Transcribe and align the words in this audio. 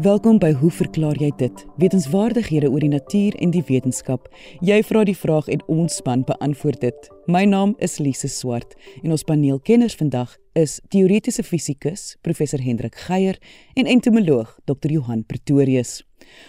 Welkom 0.00 0.38
by 0.38 0.52
Hoe 0.52 0.70
verklaar 0.70 1.16
jy 1.16 1.32
dit? 1.36 1.66
Wetenskapwaardighede 1.76 2.70
oor 2.70 2.80
die 2.80 2.88
natuur 2.92 3.34
en 3.40 3.50
die 3.52 3.62
wetenskap. 3.64 4.28
Jy 4.60 4.82
vra 4.84 5.04
die 5.08 5.16
vraag 5.16 5.48
en 5.48 5.62
ons 5.72 5.96
span 6.00 6.24
beantwoord 6.28 6.80
dit. 6.80 7.10
My 7.24 7.44
naam 7.44 7.74
is 7.78 7.98
Lise 7.98 8.28
Swart 8.28 8.74
en 9.02 9.10
ons 9.16 9.24
paneelkenners 9.24 9.96
vandag 9.96 10.36
is 10.52 10.80
teoretiese 10.92 11.42
fisikus 11.42 12.16
professor 12.20 12.60
Hendrik 12.60 12.94
Geier 13.06 13.38
en 13.72 13.86
entomoloog 13.86 14.58
Dr. 14.64 14.90
Johan 14.92 15.24
Pretorius. 15.24 16.04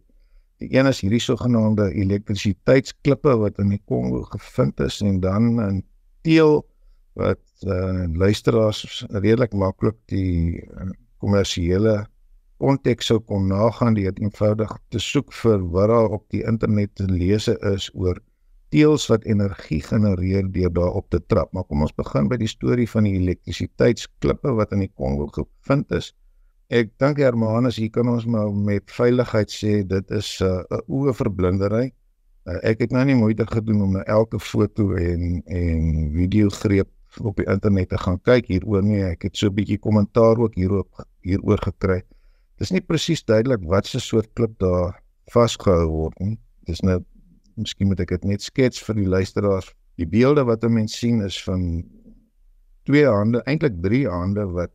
Die 0.58 0.68
een 0.74 0.86
is 0.86 1.00
hierdie 1.00 1.20
sogenaamde 1.22 1.92
elektrisiteitsklippe 1.94 3.36
wat 3.38 3.58
in 3.58 3.68
die 3.68 3.82
Kongo 3.86 4.22
gevind 4.30 4.80
is 4.80 5.00
en 5.00 5.20
dan 5.20 5.60
'n 5.60 5.82
teel 6.28 6.60
wat 7.18 7.42
uh, 7.66 8.04
luisteraars 8.12 8.84
redelik 9.08 9.56
maklik 9.56 9.96
die 10.12 10.60
uh, 10.60 10.90
kommersiële 11.24 12.04
konteks 12.62 13.10
sou 13.10 13.18
kon 13.30 13.48
nagaan 13.50 13.96
deur 13.96 14.14
eenvoudig 14.18 14.72
te 14.92 15.00
soek 15.02 15.32
vir 15.40 15.62
wat 15.74 15.90
daar 15.92 16.14
op 16.18 16.24
die 16.34 16.44
internet 16.52 16.94
te 17.00 17.06
lees 17.10 17.48
is 17.48 17.88
oor 17.94 18.18
teels 18.74 19.06
wat 19.08 19.24
energie 19.24 19.80
genereer 19.80 20.48
deur 20.52 20.72
daarop 20.74 21.06
te 21.10 21.20
trap. 21.32 21.52
Maar 21.52 21.64
kom 21.68 21.84
ons 21.86 21.94
begin 21.96 22.28
by 22.28 22.36
die 22.40 22.50
storie 22.50 22.88
van 22.90 23.06
die 23.08 23.14
elektrisiteitsklippe 23.16 24.52
wat 24.58 24.74
in 24.76 24.84
die 24.84 24.92
Kongo 24.92 25.28
gevind 25.32 25.94
is. 25.96 26.12
Ek 26.68 26.90
dink 27.00 27.22
Hermanus, 27.22 27.78
hier 27.80 27.92
kan 27.94 28.10
ons 28.12 28.26
maar 28.28 28.50
met 28.52 28.92
veiligheid 28.92 29.54
sê 29.54 29.80
dit 29.88 30.10
is 30.12 30.28
'n 30.42 30.60
uh, 30.68 30.82
oorverblindery. 30.86 31.92
Uh, 32.48 32.56
ek 32.64 32.80
het 32.80 32.92
nou 32.96 33.02
nie 33.04 33.16
moeite 33.18 33.44
gedoen 33.44 33.82
om 33.84 33.90
na 33.98 34.02
elke 34.08 34.38
foto 34.40 34.94
en 34.96 35.42
en 35.52 35.88
video 36.14 36.48
greep 36.48 36.88
op 37.20 37.36
die 37.36 37.44
internet 37.44 37.90
te 37.92 37.98
gaan 38.00 38.16
kyk 38.24 38.48
hieroor 38.48 38.86
nie. 38.86 39.02
Ek 39.04 39.26
het 39.26 39.36
so 39.36 39.48
'n 39.48 39.54
bietjie 39.54 39.76
kommentaar 39.78 40.40
ook 40.40 40.54
hierop 40.56 41.04
hieroor 41.20 41.60
gekry. 41.60 42.00
Dis 42.56 42.72
nie 42.72 42.80
presies 42.80 43.24
duidelik 43.24 43.66
wat 43.68 43.86
se 43.86 44.00
soort 44.00 44.32
klip 44.32 44.58
daar 44.58 44.96
vasgehou 45.32 45.88
word 45.88 46.20
nie. 46.20 46.38
Dis 46.64 46.80
nou 46.80 47.04
miskien 47.56 47.88
moet 47.88 48.00
ek 48.00 48.16
dit 48.16 48.24
net 48.24 48.42
skets 48.42 48.80
vir 48.80 48.94
die 48.94 49.08
luisteraars. 49.08 49.74
Die 49.96 50.06
beelde 50.06 50.44
wat 50.44 50.64
'n 50.64 50.72
mens 50.72 50.96
sien 50.98 51.20
is 51.20 51.42
van 51.44 51.84
twee 52.84 53.04
hande, 53.04 53.42
eintlik 53.44 53.82
drie 53.82 54.08
hande 54.08 54.46
wat 54.46 54.72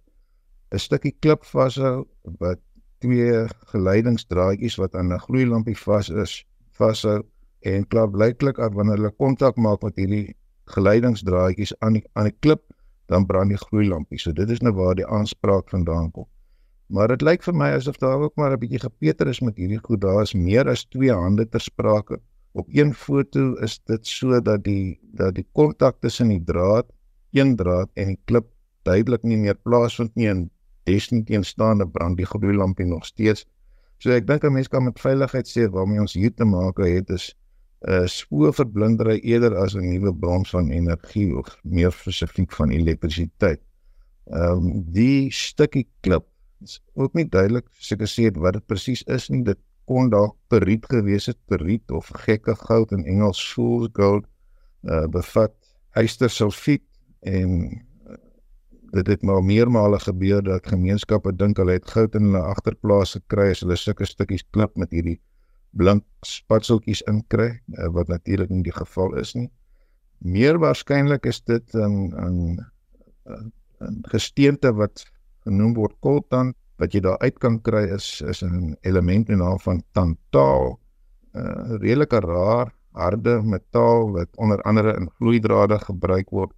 'n 0.71 0.77
stukkie 0.77 1.15
klip 1.19 1.43
vashou 1.43 2.05
wat 2.37 2.59
twee 2.99 3.47
geleidingsdraadjies 3.73 4.77
wat 4.77 4.95
aan 4.95 5.11
'n 5.11 5.25
gloeilampie 5.25 5.77
vas 5.77 6.09
is 6.09 6.45
vashou 6.71 7.23
en 7.63 7.87
klaar 7.87 8.09
blyklik 8.11 8.57
wanneer 8.57 8.99
hulle 8.99 9.11
kontak 9.23 9.55
maak 9.55 9.83
met 9.83 9.95
hierdie 9.99 10.35
geleidingsdraadjies 10.75 11.73
aan 11.79 11.99
die 11.99 12.03
aan 12.13 12.29
die 12.29 12.37
klip 12.39 12.63
dan 13.11 13.25
brand 13.27 13.51
die 13.51 13.59
gloeilampie. 13.59 14.19
So 14.19 14.31
dit 14.35 14.49
is 14.49 14.61
nou 14.63 14.73
waar 14.75 14.95
die 14.95 15.07
aanspraak 15.07 15.69
vandaan 15.71 16.11
kom. 16.11 16.27
Maar 16.93 17.13
dit 17.13 17.23
lyk 17.25 17.43
vir 17.43 17.55
my 17.57 17.69
asof 17.77 17.97
daar 18.01 18.21
ook 18.21 18.35
maar 18.35 18.53
'n 18.53 18.59
bietjie 18.59 18.79
gepeter 18.79 19.27
is 19.27 19.41
met 19.41 19.57
hierdie 19.57 19.79
goed. 19.83 20.01
Daar 20.01 20.21
is 20.21 20.33
meer 20.33 20.69
as 20.69 20.85
twee 20.85 21.11
hande 21.11 21.49
ter 21.49 21.61
sprake. 21.61 22.19
Op 22.53 22.67
een 22.69 22.93
foto 22.93 23.55
is 23.55 23.79
dit 23.85 24.07
so 24.07 24.41
dat 24.41 24.63
die 24.63 24.99
dat 25.01 25.35
die 25.35 25.47
kontak 25.51 25.99
tussen 25.99 26.27
die 26.29 26.43
draad, 26.43 26.85
een 27.31 27.55
draad 27.55 27.89
en 27.93 28.07
die 28.07 28.19
klip 28.25 28.45
duidelik 28.83 29.23
nie 29.23 29.37
meer 29.37 29.55
plaasvind 29.55 30.15
nie 30.15 30.27
en 30.27 30.49
desnieteenstaande 30.83 31.87
brand 31.87 32.17
die 32.17 32.25
gloeilampie 32.25 32.85
nog 32.85 33.05
steeds. 33.05 33.45
So 33.97 34.11
ek 34.11 34.27
dink 34.27 34.43
'n 34.43 34.53
mens 34.53 34.67
kan 34.67 34.83
met 34.83 34.99
veiligheid 34.99 35.47
sê 35.47 35.69
waarmee 35.69 35.99
ons 35.99 36.13
hier 36.13 36.33
te 36.33 36.45
maak 36.45 36.77
het 36.77 37.09
is 37.09 37.35
uh 37.83 38.05
spoorverblindery 38.07 39.19
eerder 39.27 39.55
as 39.59 39.75
'n 39.75 39.83
nuwe 39.89 40.13
bron 40.15 40.45
van 40.45 40.69
energie 40.71 41.35
of 41.37 41.57
meer 41.63 41.91
spesifiek 41.91 42.51
van 42.51 42.71
elektrisiteit. 42.71 43.59
Ehm 44.31 44.51
um, 44.51 44.83
die 44.91 45.31
stukkie 45.31 45.87
klip 46.01 46.25
is 46.61 46.79
ook 46.93 47.13
nie 47.13 47.27
duidelik 47.27 47.67
seker 47.79 48.07
sê 48.07 48.31
wat 48.39 48.53
dit 48.53 48.65
presies 48.65 49.03
is 49.03 49.29
nie. 49.29 49.43
Dit 49.43 49.59
kon 49.85 50.09
dalk 50.09 50.37
periet 50.47 50.85
gewees 50.85 51.25
het, 51.25 51.37
periet 51.51 51.91
of 51.91 52.07
gekke 52.23 52.55
goud 52.55 52.91
in 52.91 53.03
Engels 53.03 53.41
fool's 53.53 53.89
gold 53.93 54.25
uh 54.83 55.07
bevat 55.07 55.53
ystersulfiet 55.99 56.83
en 57.19 57.51
uh, 58.07 58.15
dit 58.95 59.07
het 59.07 59.21
maar 59.23 59.43
meermale 59.43 59.99
gebeur 59.99 60.41
dat 60.43 60.67
gemeenskappe 60.67 61.35
dink 61.35 61.57
hulle 61.57 61.77
het 61.77 61.91
goud 61.91 62.15
in 62.15 62.31
hulle 62.31 62.47
agterplaas 62.47 63.15
gekry 63.19 63.51
as 63.51 63.63
hulle 63.63 63.75
sulke 63.75 64.05
stukkies 64.05 64.43
klip 64.51 64.75
met 64.75 64.91
hierdie 64.91 65.19
blink 65.77 66.03
spatseltjies 66.25 67.01
inkry 67.09 67.49
uh, 67.77 67.89
wat 67.95 68.07
natuurlik 68.07 68.49
nie 68.49 68.63
die 68.63 68.75
geval 68.75 69.15
is 69.21 69.33
nie. 69.35 69.49
Meer 70.23 70.59
waarskynlik 70.61 71.25
is 71.25 71.41
dit 71.41 71.75
'n 71.75 72.13
'n 72.13 72.59
'n 73.81 74.03
gesteente 74.07 74.71
wat 74.73 75.05
genoem 75.43 75.73
word 75.73 75.95
coltan 75.99 76.53
wat 76.79 76.93
jy 76.93 77.01
daar 77.01 77.19
uit 77.19 77.39
kan 77.39 77.59
kry 77.61 77.83
is 77.95 78.21
is 78.21 78.43
'n 78.43 78.75
element 78.81 79.29
in 79.29 79.37
naam 79.37 79.59
van 79.59 79.83
tantaal. 79.91 80.79
'n 81.33 81.39
uh, 81.39 81.77
redelike 81.81 82.19
raar 82.19 82.73
harde 82.93 83.41
metaal 83.41 84.11
wat 84.11 84.29
onder 84.37 84.61
andere 84.61 84.93
in 84.99 85.09
vloeidrade 85.17 85.79
gebruik 85.79 86.29
word. 86.29 86.53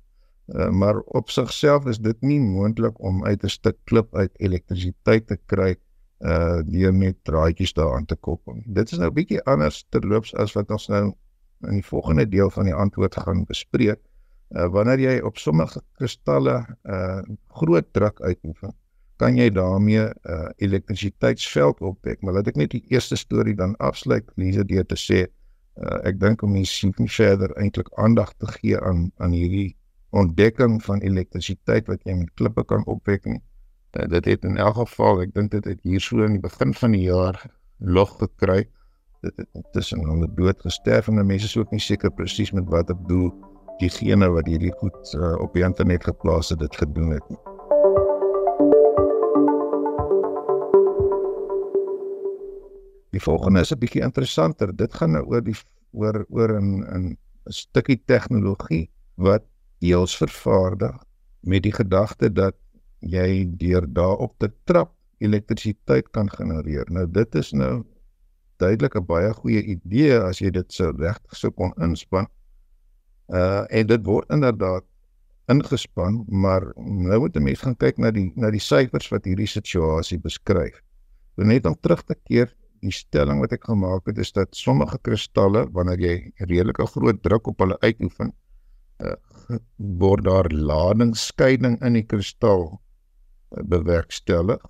Uh, 0.47 0.69
maar 0.69 0.99
op 0.99 1.29
sigself 1.29 1.85
is 1.85 1.97
dit 1.97 2.21
nie 2.21 2.39
moontlik 2.39 2.99
om 2.99 3.25
uit 3.25 3.43
'n 3.43 3.49
stuk 3.49 3.77
klip 3.83 4.15
uit 4.15 4.31
elektrisiteit 4.39 5.27
te 5.27 5.37
kry 5.45 5.75
uh 6.23 6.61
deur 6.63 6.93
net 6.93 7.17
draadjies 7.27 7.73
daaraan 7.73 8.05
te 8.05 8.15
koppel. 8.15 8.61
Dit 8.65 8.91
is 8.91 8.97
nou 8.97 9.09
'n 9.09 9.13
bietjie 9.13 9.43
anders 9.43 9.85
terloops 9.89 10.33
as 10.35 10.53
wat 10.53 10.71
ons 10.71 10.87
nou 10.87 11.13
in 11.67 11.73
die 11.73 11.85
volgende 11.85 12.27
deel 12.29 12.49
van 12.49 12.65
die 12.65 12.73
antwoord 12.73 13.15
gaan 13.15 13.45
bespreek. 13.45 13.99
Uh 14.49 14.67
wanneer 14.71 14.99
jy 14.99 15.19
op 15.19 15.37
sommige 15.37 15.81
kristalle 15.97 16.65
uh 16.83 17.21
groot 17.47 17.93
druk 17.93 18.21
uitoefen, 18.21 18.73
kan 19.17 19.35
jy 19.35 19.49
daarmee 19.49 20.07
uh 20.23 20.49
elektrisiteitsveld 20.57 21.81
opwek. 21.81 22.21
Maar 22.21 22.33
laat 22.33 22.47
ek 22.47 22.55
net 22.55 22.71
die 22.71 22.85
eerste 22.87 23.15
storie 23.15 23.55
dan 23.55 23.75
afsluit, 23.77 24.31
Lise, 24.35 24.63
deur 24.65 24.85
te 24.85 24.95
sê 24.95 25.27
uh 25.75 25.99
ek 26.03 26.19
dink 26.19 26.41
om 26.43 26.51
mens 26.51 26.77
sien 26.79 26.93
verder 26.95 27.51
eintlik 27.57 27.89
aandag 27.97 28.33
te 28.37 28.47
gee 28.47 28.79
aan 28.79 29.11
aan 29.17 29.31
hierdie 29.31 29.75
ontdekking 30.15 30.83
van 30.83 31.01
elektrisiteit 31.01 31.87
wat 31.87 31.99
jy 32.05 32.13
met 32.15 32.31
klippe 32.35 32.63
kan 32.63 32.85
opwek 32.85 33.25
nie. 33.25 33.41
Uh, 33.41 33.54
dit 33.95 34.25
het 34.25 34.43
in 34.43 34.57
elk 34.57 34.75
geval, 34.75 35.21
ek 35.23 35.33
dink 35.33 35.51
dit 35.51 35.65
het 35.65 35.79
hier 35.87 36.01
so 36.03 36.23
in 36.25 36.35
die 36.35 36.43
begin 36.43 36.73
van 36.75 36.91
die 36.91 37.05
jaar 37.07 37.39
log 37.79 38.17
gekry. 38.19 38.65
Dit 39.23 39.37
het 39.39 39.67
tussen 39.73 40.03
hulle 40.03 40.27
dood 40.35 40.59
gesterf 40.61 41.07
en 41.07 41.25
mense 41.25 41.47
is 41.47 41.57
ook 41.57 41.71
nie 41.71 41.81
seker 41.81 42.11
presies 42.11 42.51
met 42.51 42.67
wat 42.69 42.91
ek 42.91 42.99
bedoel 43.05 43.31
diegene 43.79 44.27
wat 44.31 44.47
hierdie 44.47 44.73
goed 44.79 45.15
uh, 45.15 45.35
op 45.43 45.55
die 45.55 45.63
internet 45.63 46.03
geplaas 46.03 46.51
het 46.53 46.59
dit 46.59 46.75
gedoen 46.75 47.15
het. 47.15 47.27
Die 53.15 53.23
volgende 53.23 53.63
is 53.63 53.71
'n 53.71 53.79
bietjie 53.79 54.03
interessanter. 54.03 54.75
Dit 54.75 54.93
gaan 54.93 55.11
nou 55.11 55.23
oor 55.25 55.43
die 55.43 55.55
oor 55.91 56.25
oor 56.29 56.59
'n 56.59 56.83
'n 56.83 57.17
'n 57.47 57.51
stukkie 57.51 58.01
tegnologie 58.05 58.89
wat 59.15 59.43
deels 59.79 60.17
vervaardig 60.17 60.95
met 61.39 61.63
die 61.63 61.71
gedagte 61.71 62.31
dat 62.31 62.55
jy 62.99 63.45
deur 63.57 63.85
daarop 63.87 64.35
te 64.39 64.51
trap 64.65 64.93
elektrisiteit 65.23 66.11
kan 66.11 66.29
genereer. 66.29 66.85
Nou 66.89 67.05
dit 67.07 67.35
is 67.35 67.53
nou 67.53 67.83
duidelik 68.57 68.95
'n 68.95 69.05
baie 69.05 69.33
goeie 69.33 69.61
idee 69.61 70.19
as 70.19 70.39
jy 70.39 70.49
dit 70.51 70.73
sou 70.73 70.91
regtig 70.97 71.35
sou 71.35 71.51
kon 71.51 71.73
inspann. 71.81 72.27
Uh 73.29 73.65
en 73.69 73.87
dit 73.87 74.05
word 74.05 74.29
inderdaad 74.29 74.83
ingespan, 75.47 76.23
maar 76.27 76.73
nou 76.75 77.19
moet 77.19 77.35
'n 77.35 77.43
mens 77.43 77.61
gaan 77.61 77.75
kyk 77.75 77.97
na 77.97 78.11
die 78.11 78.31
na 78.35 78.49
die 78.49 78.59
syfers 78.59 79.09
wat 79.09 79.25
hierdie 79.25 79.47
situasie 79.47 80.19
beskryf. 80.19 80.81
So 81.35 81.43
net 81.43 81.65
om 81.65 81.75
terug 81.81 82.03
te 82.03 82.15
keer, 82.15 82.55
die 82.81 82.91
stelling 82.91 83.39
wat 83.39 83.53
ek 83.53 83.63
gemaak 83.63 84.05
het 84.07 84.17
is 84.17 84.31
dat 84.31 84.55
sommige 84.55 84.97
kristalle 85.01 85.67
wanneer 85.71 85.99
jy 85.99 86.31
redelike 86.37 86.85
groot 86.85 87.21
druk 87.23 87.47
op 87.47 87.59
hulle 87.59 87.77
uitoefen, 87.79 88.33
uh, 88.99 89.15
word 89.77 90.23
daar 90.23 90.49
ladingsskeiding 90.49 91.81
in 91.83 91.93
die 91.93 92.05
kristal 92.05 92.81
bewerkstellig 93.49 94.61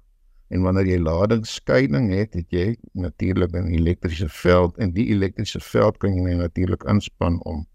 En 0.47 0.61
wanneer 0.61 0.85
jy 0.85 0.97
ladingsskeiding 1.01 2.11
het, 2.13 2.35
het 2.37 2.51
jy 2.53 2.75
natuurlik 2.93 3.55
'n 3.55 3.73
elektriese 3.73 4.29
veld 4.29 4.77
en 4.77 4.91
die 4.93 5.07
elektriese 5.07 5.59
veld 5.59 5.97
kan 5.97 6.13
jy 6.13 6.35
natuurlik 6.37 6.83
inspann 6.83 7.43
om 7.43 7.65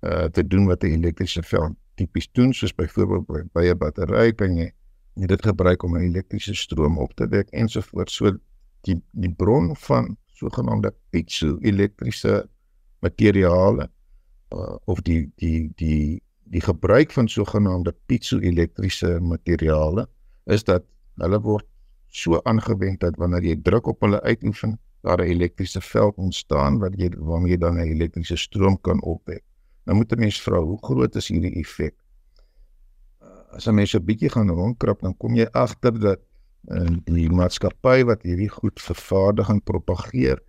uh 0.00 0.24
te 0.24 0.46
doen 0.46 0.66
wat 0.66 0.82
'n 0.82 0.94
elektriese 0.94 1.42
veld 1.42 1.74
tipies 1.94 2.28
doen, 2.32 2.52
soos 2.52 2.74
byvoorbeeld 2.74 3.26
by, 3.26 3.42
by 3.52 3.64
'n 3.66 3.78
battery 3.78 4.32
kan 4.32 4.56
jy 4.56 4.72
dit 5.14 5.42
gebruik 5.42 5.82
om 5.82 5.96
'n 5.96 6.06
elektriese 6.06 6.54
stroom 6.54 6.98
op 6.98 7.14
te 7.14 7.28
wek 7.28 7.48
ensovoorts. 7.50 8.14
So 8.14 8.38
die 8.80 9.02
die 9.10 9.32
bron 9.32 9.76
van 9.76 10.16
sogenaamde 10.26 10.94
piezo-elektriese 11.10 12.48
materiale 13.00 13.90
uh, 14.52 14.76
of 14.84 15.00
die 15.00 15.32
die 15.36 15.72
die 15.74 16.22
die 16.44 16.60
gebruik 16.60 17.12
van 17.12 17.28
sogenaamde 17.28 17.94
piezo-elektriese 18.06 19.20
materiale 19.20 20.08
is 20.46 20.64
dat 20.64 20.84
hulle 21.22 21.40
word 21.40 21.66
so 22.14 22.40
aangewend 22.44 23.00
dat 23.00 23.16
wanneer 23.18 23.42
jy 23.42 23.56
druk 23.62 23.86
op 23.90 24.00
hulle 24.06 24.20
uitoefen, 24.22 24.78
daar 25.04 25.20
'n 25.20 25.30
elektriese 25.30 25.80
veld 25.80 26.16
ontstaan 26.16 26.78
wat 26.78 26.94
jy 26.96 27.10
waarmee 27.18 27.52
jy 27.52 27.58
dan 27.58 27.76
'n 27.76 27.88
elektriese 27.88 28.36
stroom 28.36 28.80
kan 28.80 29.02
opwek. 29.02 29.44
Nou 29.84 29.96
moet 29.96 30.12
'n 30.12 30.18
mens 30.18 30.40
vra, 30.42 30.58
hoe 30.58 30.78
groot 30.80 31.16
is 31.16 31.28
hierdie 31.28 31.60
effek? 31.60 31.94
Uh, 33.22 33.56
as 33.56 33.66
'n 33.66 33.74
mens 33.74 33.94
'n 33.94 34.04
bietjie 34.04 34.30
gaan 34.30 34.50
rondkrap, 34.50 35.00
dan 35.00 35.16
kom 35.16 35.34
jy 35.34 35.46
agter 35.52 36.00
dat 36.00 36.20
uh, 36.68 36.96
die 37.04 37.28
maatskappy 37.30 38.04
wat 38.04 38.22
hierdie 38.22 38.48
goed 38.48 38.80
vervaardig 38.80 39.48
en 39.48 39.62
propageer, 39.62 40.40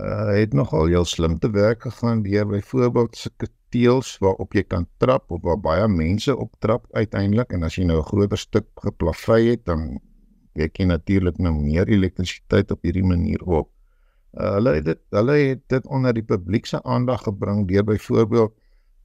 uh, 0.00 0.32
het 0.32 0.52
nogal 0.52 0.86
heel 0.86 1.04
slim 1.04 1.38
te 1.38 1.50
werk 1.50 1.82
gegaan 1.82 2.22
deur 2.22 2.46
byvoorbeeld 2.46 3.16
sulke 3.16 3.48
teels 3.68 4.16
waarop 4.20 4.54
jy 4.54 4.62
kan 4.62 4.86
trap 4.96 5.30
of 5.30 5.42
waar 5.42 5.60
baie 5.60 5.88
mense 5.88 6.36
op 6.36 6.54
trap 6.58 6.86
uiteindelik 6.92 7.52
en 7.52 7.62
as 7.62 7.76
jy 7.76 7.84
nou 7.84 7.98
'n 7.98 8.08
groter 8.10 8.38
stuk 8.38 8.68
geplavei 8.74 9.50
het, 9.50 9.64
dan 9.64 10.00
ek 10.54 10.72
ken 10.72 10.88
natuurlik 10.88 11.38
nou 11.38 11.54
meer 11.54 11.88
elektrisiteit 11.88 12.70
op 12.70 12.82
hierdie 12.82 13.04
manier 13.04 13.42
op. 13.44 13.70
Uh, 14.32 14.52
hulle 14.56 14.74
het 14.74 14.84
dit 14.84 15.00
hulle 15.10 15.32
het 15.32 15.62
dit 15.68 15.86
onder 15.86 16.12
die 16.14 16.24
publiek 16.24 16.66
se 16.66 16.82
aandag 16.82 17.22
gebring 17.22 17.68
deur 17.68 17.84
byvoorbeeld 17.84 18.52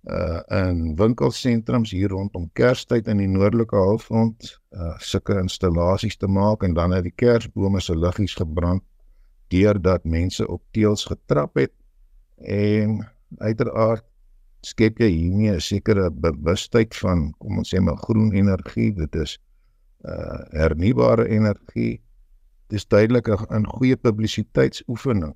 uh 0.08 0.40
in 0.48 0.96
winkelsentrums 0.96 1.92
hier 1.92 2.10
rondom 2.10 2.50
Kerstyd 2.54 3.08
in 3.08 3.18
die 3.18 3.28
noordelike 3.28 3.76
halfrond 3.76 4.60
uh 4.72 4.94
sulke 4.98 5.36
installasies 5.40 6.18
te 6.18 6.28
maak 6.28 6.64
en 6.64 6.74
dan 6.74 6.92
het 6.92 7.04
die 7.04 7.16
Kersbome 7.16 7.82
se 7.82 7.96
liggies 7.96 8.36
gebrand 8.36 8.84
deurdat 9.54 10.04
mense 10.04 10.48
op 10.48 10.64
teels 10.72 11.06
getrap 11.06 11.56
het 11.56 11.74
en 12.38 13.00
uiteraard 13.38 14.06
skep 14.62 15.00
jy 15.00 15.10
hiermee 15.10 15.56
'n 15.56 15.62
sekere 15.62 16.10
bewustheid 16.12 16.96
van 16.96 17.34
kom 17.38 17.58
ons 17.58 17.74
sê 17.74 17.80
maar 17.80 17.98
groen 17.98 18.32
energie 18.34 18.92
dit 18.94 19.16
is 19.16 19.40
uh 20.06 20.40
hernubare 20.52 21.28
energie 21.28 22.02
dis 22.68 22.88
duidelik 22.88 23.28
'n 23.28 23.66
goeie 23.66 23.96
publisiteitsoefening. 23.96 25.36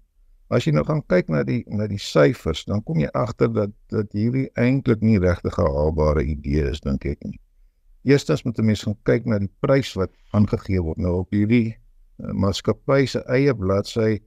As 0.49 0.65
jy 0.65 0.73
nou 0.75 0.83
gaan 0.83 1.03
kyk 1.07 1.29
na 1.29 1.43
die 1.43 1.63
na 1.67 1.87
die 1.87 1.99
syfers, 1.99 2.65
dan 2.65 2.83
kom 2.83 2.99
jy 2.99 3.07
agter 3.13 3.53
dat 3.53 3.71
dat 3.87 4.11
hierdie 4.11 4.49
eintlik 4.55 5.01
nie 5.01 5.19
regtig 5.19 5.57
'n 5.57 5.71
haalbare 5.75 6.23
idee 6.23 6.69
is 6.69 6.79
dink 6.79 7.05
ek 7.05 7.23
nie. 7.23 7.39
Eerstens 8.03 8.43
moet 8.43 8.59
'n 8.59 8.65
mens 8.65 8.83
gaan 8.83 8.97
kyk 9.03 9.25
na 9.25 9.39
die 9.39 9.51
prys 9.59 9.93
wat 9.93 10.11
aangegee 10.31 10.81
word 10.81 10.97
nou 10.97 11.19
op 11.19 11.31
hierdie 11.31 11.77
maatskappy 12.33 13.06
se 13.07 13.23
eie 13.27 13.53
bladsy 13.56 14.19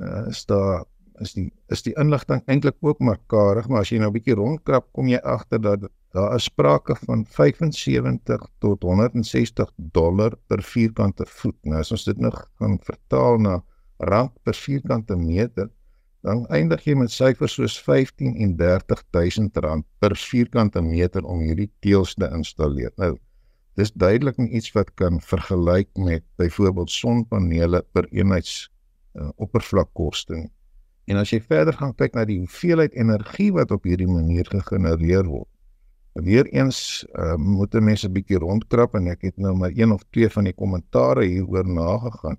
uh, 0.00 0.26
is 0.28 0.44
daar 0.46 0.84
is 1.24 1.32
die 1.32 1.46
is 1.72 1.82
die 1.82 1.94
inligting 2.00 2.42
eintlik 2.46 2.76
ook 2.84 2.98
maar 3.00 3.18
karig, 3.32 3.68
maar 3.68 3.84
as 3.84 3.90
jy 3.90 3.98
nou 3.98 4.10
'n 4.10 4.16
bietjie 4.16 4.36
rondkrap, 4.36 4.88
kom 4.92 5.08
jy 5.08 5.20
agter 5.22 5.60
dat 5.60 5.88
daar 6.16 6.34
is 6.34 6.44
sprake 6.48 6.96
van 7.04 7.24
75 7.28 8.40
tot 8.58 8.82
160 8.82 9.72
dollar 9.76 10.36
per 10.48 10.62
vierkante 10.62 11.26
voet. 11.26 11.56
Nou 11.64 11.80
as 11.80 11.92
ons 11.92 12.04
dit 12.04 12.18
nou 12.18 12.32
gaan 12.32 12.78
vertaal 12.82 13.38
na 13.38 13.62
rand 13.98 14.32
per 14.44 14.54
vierkante 14.54 15.16
meter, 15.16 15.70
dan 16.22 16.46
eindig 16.46 16.84
jy 16.84 16.94
met 16.94 17.10
syfers 17.10 17.54
soos 17.58 17.76
15 17.82 18.36
en 18.36 18.56
30000 18.56 19.56
rand 19.56 19.84
per 19.98 20.16
vierkante 20.16 20.82
meter 20.82 21.24
om 21.24 21.40
hierdie 21.40 21.70
teels 21.80 22.14
te 22.14 22.28
installeer. 22.32 22.92
Nou 22.96 23.16
dis 23.76 23.92
duidelik 23.92 24.38
nie 24.40 24.50
iets 24.56 24.72
wat 24.72 24.92
kan 24.94 25.20
vergelyk 25.20 25.88
met 26.00 26.24
byvoorbeeld 26.40 26.90
sonpanele 26.90 27.82
per 27.92 28.08
eenheids 28.10 28.70
uh, 29.14 29.28
oppervlakkoste 29.36 30.34
nie. 30.34 30.50
En 31.06 31.20
as 31.20 31.30
jy 31.30 31.40
verder 31.40 31.76
gaan 31.76 31.92
kyk 31.94 32.16
na 32.16 32.24
die 32.26 32.38
hoeveelheid 32.40 32.96
energie 32.96 33.52
wat 33.54 33.70
op 33.70 33.84
hierdie 33.86 34.08
manier 34.10 34.48
gegenereer 34.50 35.28
word, 35.28 35.50
weer 36.16 36.48
eens 36.48 37.04
uh, 37.14 37.36
moet 37.36 37.74
'n 37.74 37.84
mens 37.84 38.04
'n 38.04 38.12
bietjie 38.12 38.38
rondkrap 38.38 38.94
en 38.94 39.06
ek 39.12 39.22
het 39.22 39.36
nou 39.36 39.54
maar 39.54 39.72
een 39.74 39.92
of 39.92 40.02
twee 40.10 40.28
van 40.28 40.44
die 40.44 40.56
kommentare 40.56 41.24
hieroor 41.24 41.68
nagegaan 41.68 42.36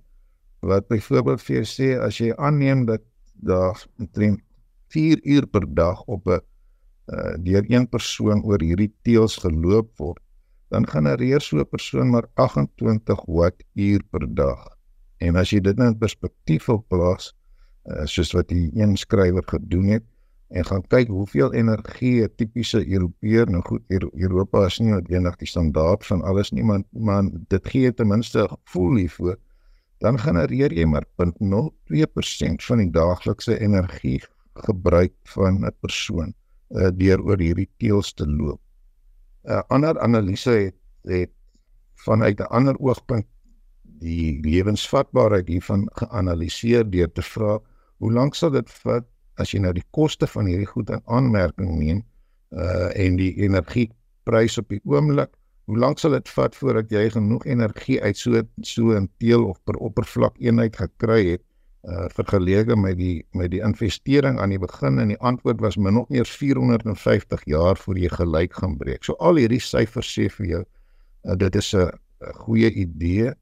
wat 0.60 0.88
byvoorbeeld 0.88 1.42
vir 1.42 1.56
jou 1.56 1.66
sê 1.66 1.90
as 2.02 2.18
jy 2.18 2.34
aanneem 2.36 2.86
dat 2.86 3.02
daar 3.34 3.86
omtrent 4.00 4.42
4 4.90 5.20
uur 5.24 5.48
per 5.48 5.66
dag 5.76 6.04
op 6.06 6.28
'n 6.28 6.42
uh, 7.14 7.36
deur 7.38 7.64
een 7.68 7.88
persoon 7.90 8.44
oor 8.44 8.62
hierdie 8.62 8.94
teels 9.04 9.38
geloop 9.38 9.98
word 9.98 10.20
dan 10.70 10.88
genereer 10.88 11.42
so 11.42 11.60
'n 11.60 11.70
persoon 11.70 12.10
maar 12.10 12.28
28 12.34 13.26
watt 13.26 13.64
uur 13.74 14.04
per 14.12 14.28
dag 14.36 14.68
en 15.18 15.36
as 15.36 15.50
jy 15.50 15.60
dit 15.60 15.78
nou 15.78 15.88
in 15.88 15.98
perspektief 15.98 16.68
plaas 16.88 17.34
uh, 17.86 18.06
soos 18.06 18.32
wat 18.32 18.48
die 18.48 18.72
een 18.74 18.98
skrywer 18.98 19.44
gedoen 19.46 19.88
het 19.88 20.06
en 20.48 20.66
gaan 20.66 20.84
kyk 20.88 21.08
hoeveel 21.08 21.54
energie 21.54 22.24
'n 22.24 22.36
tipiese 22.36 22.80
Europeër 22.88 23.50
nou 23.50 23.62
goed 23.62 23.84
Europa 24.14 24.66
is 24.66 24.80
nie 24.80 24.92
noodwendig 24.92 25.36
die 25.36 25.48
standaard 25.48 26.06
van 26.06 26.22
alles 26.22 26.52
nie 26.52 26.64
maar 26.64 26.84
maar 26.92 27.24
dit 27.48 27.68
gee 27.68 27.94
ten 27.94 28.08
minste 28.08 28.44
'n 28.44 28.56
gevoel 28.56 28.96
hiervoor 28.96 29.38
dan 30.00 30.20
genereer 30.20 30.74
jy 30.74 30.86
maar 30.86 31.06
0.02% 31.18 32.64
van 32.64 32.78
die 32.78 32.92
daaglikse 32.92 33.60
energie 33.60 34.22
gebruik 34.54 35.14
van 35.24 35.66
'n 35.66 35.72
persoon 35.80 36.34
uh, 36.70 36.90
deur 36.94 37.22
oor 37.24 37.40
hierdie 37.40 37.70
teels 37.78 38.14
te 38.14 38.28
loop. 38.28 38.62
'n 39.48 39.52
uh, 39.52 39.64
Ander 39.68 40.00
analise 40.00 40.52
het 40.52 40.76
het 41.08 41.32
vanuit 41.96 42.40
'n 42.40 42.52
ander 42.58 42.76
oogpunt 42.80 43.26
die 43.82 44.40
lewensvatbaarheid 44.44 45.48
hiervan 45.48 45.90
geanaliseer 45.94 46.90
deur 46.90 47.12
te 47.12 47.22
vra 47.22 47.60
hoe 47.98 48.12
lank 48.14 48.36
sal 48.36 48.52
dit 48.52 48.70
vat 48.84 49.06
as 49.42 49.54
jy 49.54 49.62
nou 49.64 49.74
die 49.74 49.88
koste 49.92 50.28
van 50.28 50.46
hierdie 50.46 50.70
goed 50.70 50.90
in 50.90 51.02
aanmerking 51.06 51.78
neem 51.80 52.04
uh 52.52 52.90
en 53.06 53.18
die 53.20 53.34
energieprys 53.44 54.58
op 54.58 54.70
die 54.70 54.82
oomblik, 54.86 55.34
hoe 55.68 55.78
lank 55.78 56.00
sal 56.00 56.12
dit 56.16 56.30
vat 56.30 56.56
voordat 56.56 56.92
jy 56.92 57.10
genoeg 57.12 57.46
energie 57.46 58.00
uit 58.02 58.18
so 58.18 58.44
so 58.62 58.96
'n 58.96 59.10
teel 59.18 59.44
of 59.46 59.60
per 59.64 59.76
oppervlak 59.76 60.38
eenheid 60.40 60.76
gekry 60.76 61.32
het 61.32 61.44
uh 61.88 62.08
vergeleke 62.12 62.76
met 62.76 62.98
die 63.00 63.26
met 63.32 63.52
die 63.52 63.62
investering 63.64 64.40
aan 64.44 64.52
die 64.52 64.60
begin 64.60 65.00
en 65.00 65.14
die 65.14 65.20
antwoord 65.20 65.62
was 65.64 65.78
min 65.78 65.98
of 65.98 66.10
meer 66.10 66.28
450 66.28 67.46
jaar 67.48 67.78
voor 67.80 67.98
jy 67.98 68.10
gelyk 68.12 68.54
gaan 68.60 68.76
breek. 68.78 69.04
So 69.08 69.16
al 69.24 69.40
hierdie 69.40 69.62
syfers 69.64 70.10
sê 70.12 70.28
vir 70.40 70.48
jou 70.52 70.64
uh, 70.64 71.36
dit 71.36 71.56
is 71.56 71.74
'n 71.74 71.92
goeie 72.44 72.72
idee. 72.72 73.34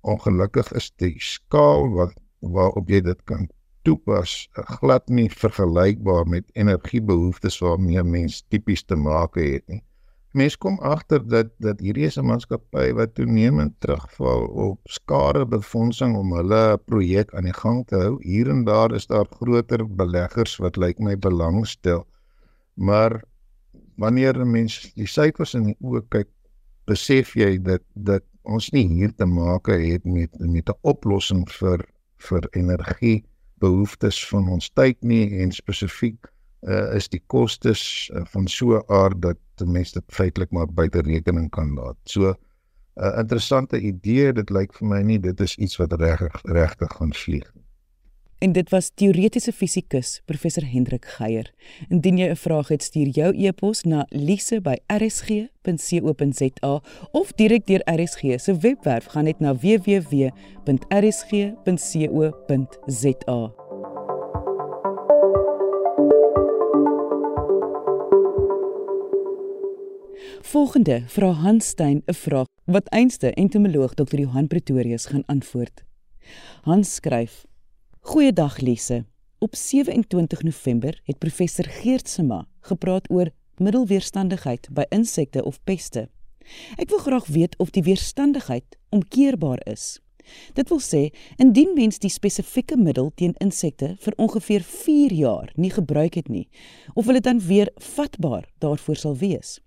Ongelukkig 0.00 0.72
is 0.72 0.90
die 0.96 1.16
skaal 1.18 1.90
wat 1.92 2.16
waarop 2.40 2.88
jy 2.88 3.00
dit 3.04 3.20
kan 3.24 3.48
toepas 3.84 4.48
glad 4.80 5.08
nie 5.08 5.28
vergelykbaar 5.28 6.26
met 6.26 6.44
energiebehoeftes 6.52 7.60
waarmee 7.60 8.02
mens 8.02 8.42
tipies 8.48 8.82
te 8.84 8.96
maak 8.96 9.34
het 9.34 9.66
nie. 9.68 9.82
Mens 10.32 10.54
kom 10.56 10.76
agter 10.78 11.24
dat 11.26 11.48
dat 11.58 11.80
hierdie 11.82 12.06
is 12.06 12.16
'n 12.18 12.26
maatskappy 12.26 12.92
wat 12.94 13.14
toenemend 13.14 13.72
terugval 13.80 14.46
op 14.46 14.78
skadebefondsing 14.84 16.16
om 16.16 16.32
hulle 16.32 16.78
projek 16.84 17.34
aan 17.34 17.48
die 17.50 17.58
gang 17.62 17.86
te 17.86 17.96
hou. 17.96 18.16
Hier 18.22 18.48
en 18.48 18.64
daar 18.64 18.94
is 18.94 19.06
daar 19.06 19.26
groter 19.30 19.82
beleggers 19.94 20.56
wat 20.56 20.76
lyk 20.76 20.98
my 20.98 21.18
belangstel. 21.18 22.06
Maar 22.74 23.22
wanneer 23.96 24.38
'n 24.38 24.50
mens 24.50 24.92
die 24.94 25.06
syfers 25.06 25.54
in 25.54 25.64
die 25.64 25.76
oë 25.80 26.02
kyk, 26.08 26.28
besef 26.86 27.34
jy 27.34 27.58
dat 27.62 27.82
dat 27.94 28.22
ons 28.42 28.70
nie 28.70 28.86
hier 28.88 29.12
te 29.14 29.26
maak 29.26 29.66
het 29.66 30.04
met 30.04 30.30
met 30.38 30.68
'n 30.68 30.78
oplossing 30.82 31.50
vir 31.50 31.84
vir 32.16 32.48
energie 32.50 33.24
behoeftes 33.58 34.28
van 34.28 34.48
ons 34.48 34.70
tyd 34.70 34.96
nie 35.02 35.40
en 35.42 35.52
spesifiek 35.52 36.30
uh, 36.62 36.94
is 36.96 37.08
die 37.08 37.22
kostes 37.26 38.10
uh, 38.14 38.24
van 38.32 38.48
so 38.48 38.78
'n 38.78 38.84
aard 38.88 39.22
dat 39.22 39.38
mense 39.66 39.92
dit 39.92 40.04
feitelik 40.08 40.50
maar 40.50 40.66
buite 40.66 41.00
rekening 41.00 41.50
kan 41.50 41.74
laat. 41.74 41.96
So 42.04 42.30
'n 42.30 42.36
uh, 42.96 43.18
interessante 43.18 43.80
idee, 43.80 44.32
dit 44.32 44.50
lyk 44.50 44.74
vir 44.74 44.88
my 44.88 45.02
nie 45.02 45.18
dit 45.18 45.40
is 45.40 45.56
iets 45.56 45.76
wat 45.76 45.92
regtig 45.92 46.40
regtig 46.44 46.92
gaan 46.92 47.14
vlieg 47.14 47.54
nie. 47.54 47.64
En 48.40 48.52
dit 48.52 48.70
was 48.70 48.90
teoretiese 48.94 49.52
fisikus 49.52 50.22
professor 50.24 50.64
Hendrik 50.64 51.04
Geier. 51.04 51.52
Indien 51.88 52.18
jy 52.18 52.28
'n 52.30 52.36
vraag 52.36 52.68
het, 52.68 52.82
stuur 52.82 53.08
jou 53.08 53.36
e-pos 53.36 53.82
na 53.82 54.06
lise@rsg.co.za 54.08 56.82
of 57.10 57.32
direk 57.32 57.66
deur 57.66 57.80
RSG 57.84 58.40
se 58.40 58.56
webwerf 58.56 59.04
gaan 59.04 59.24
net 59.24 59.40
na 59.40 59.54
www.rsg.co.za. 59.54 60.30
Volgende 70.50 71.02
vra 71.06 71.30
Hans 71.30 71.66
Stein 71.66 72.02
'n 72.06 72.14
vraag 72.14 72.46
wat 72.64 72.88
einste 72.88 73.32
entomoloog 73.32 73.94
Dr. 73.94 74.18
Johan 74.18 74.46
Pretorius 74.46 75.06
gaan 75.06 75.22
antwoord. 75.26 75.84
Hans 76.62 76.94
skryf: 76.94 77.46
Goeiedag 78.00 78.58
Lise. 78.60 79.04
Op 79.38 79.54
27 79.54 80.42
November 80.42 81.00
het 81.04 81.18
professor 81.18 81.64
Geert 81.64 82.08
Sema 82.08 82.46
gepraat 82.60 83.10
oor 83.10 83.30
middelweerstandigheid 83.56 84.68
by 84.72 84.84
insekte 84.88 85.44
of 85.44 85.62
peste. 85.64 86.08
Ek 86.76 86.88
wil 86.88 86.98
graag 86.98 87.26
weet 87.26 87.58
of 87.58 87.70
die 87.70 87.82
weerstandigheid 87.82 88.78
omkeerbaar 88.88 89.60
is. 89.66 90.00
Dit 90.52 90.68
wil 90.68 90.80
sê 90.80 91.14
indien 91.36 91.74
mens 91.74 91.98
die 91.98 92.10
spesifieke 92.10 92.76
middel 92.76 93.12
teen 93.14 93.34
insekte 93.38 93.96
vir 94.00 94.12
ongeveer 94.16 94.62
4 94.62 95.12
jaar 95.12 95.52
nie 95.54 95.70
gebruik 95.70 96.14
het 96.14 96.28
nie, 96.28 96.48
of 96.94 97.06
hulle 97.06 97.20
dan 97.20 97.40
weer 97.40 97.70
vatbaar 97.76 98.50
daarvoor 98.58 98.96
sal 98.96 99.16
wees. 99.16 99.60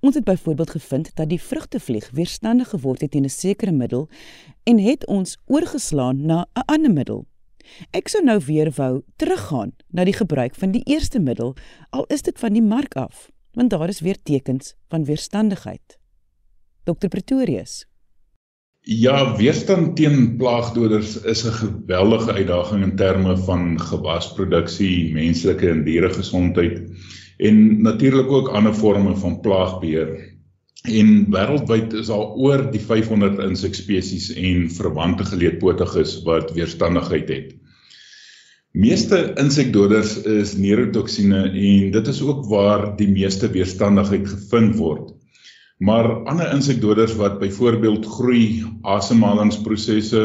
Ons 0.00 0.14
het 0.14 0.24
byvoorbeeld 0.24 0.70
gevind 0.70 1.10
dat 1.14 1.28
die 1.28 1.40
vrugtevlieg 1.40 2.10
weerstandig 2.10 2.68
geword 2.68 3.00
het 3.00 3.10
teen 3.10 3.24
'n 3.24 3.28
sekere 3.28 3.72
middel 3.72 4.08
en 4.64 4.78
het 4.78 5.06
ons 5.06 5.38
oorgeslaan 5.46 6.26
na 6.26 6.46
'n 6.54 6.62
ander 6.66 6.92
middel. 6.92 7.26
Ek 7.90 8.08
sou 8.08 8.24
nou 8.24 8.40
weer 8.46 8.70
wou 8.76 9.02
teruggaan 9.16 9.72
na 9.90 10.04
die 10.04 10.16
gebruik 10.16 10.54
van 10.54 10.70
die 10.70 10.82
eerste 10.84 11.20
middel 11.20 11.54
al 11.90 12.04
is 12.08 12.22
dit 12.22 12.38
van 12.38 12.52
die 12.52 12.62
mark 12.62 12.94
af, 12.94 13.30
want 13.52 13.70
daar 13.70 13.88
is 13.88 14.00
weer 14.00 14.16
tekens 14.22 14.74
van 14.88 15.04
weerstandigheid. 15.04 15.98
Dr 16.84 17.08
Pretorius. 17.08 17.86
Ja, 18.88 19.36
weerstand 19.36 19.96
teen 19.96 20.36
plaagdoders 20.36 21.20
is 21.22 21.44
'n 21.44 21.52
geweldige 21.52 22.32
uitdaging 22.32 22.82
in 22.82 22.96
terme 22.96 23.36
van 23.36 23.80
gewasproduksie, 23.80 25.12
menslike 25.12 25.68
en 25.68 25.84
dieregesondheid 25.84 26.80
en 27.38 27.82
natuurlik 27.82 28.30
ook 28.30 28.48
ander 28.48 28.74
forme 28.74 29.14
van 29.16 29.40
plaagbeheer. 29.40 30.16
En 30.88 31.26
wêreldwyd 31.34 31.94
is 32.00 32.10
daar 32.10 32.34
oor 32.38 32.64
die 32.72 32.80
500 32.82 33.38
insekspesies 33.44 34.30
en 34.34 34.68
verwante 34.70 35.26
geleedpotiges 35.26 36.20
wat 36.26 36.52
weerstandigheid 36.56 37.28
het. 37.28 37.54
Meeste 38.78 39.18
insekdoders 39.40 40.16
is 40.22 40.54
neurotoksine 40.60 41.44
en 41.50 41.90
dit 41.94 42.10
is 42.12 42.20
ook 42.22 42.44
waar 42.50 42.90
die 42.96 43.08
meeste 43.10 43.50
weerstandigheid 43.50 44.28
gevind 44.28 44.76
word. 44.76 45.14
Maar 45.78 46.10
ander 46.30 46.52
insekdoders 46.52 47.14
wat 47.18 47.38
byvoorbeeld 47.38 48.06
groei 48.06 48.64
asemhalingsprosesse 48.82 50.24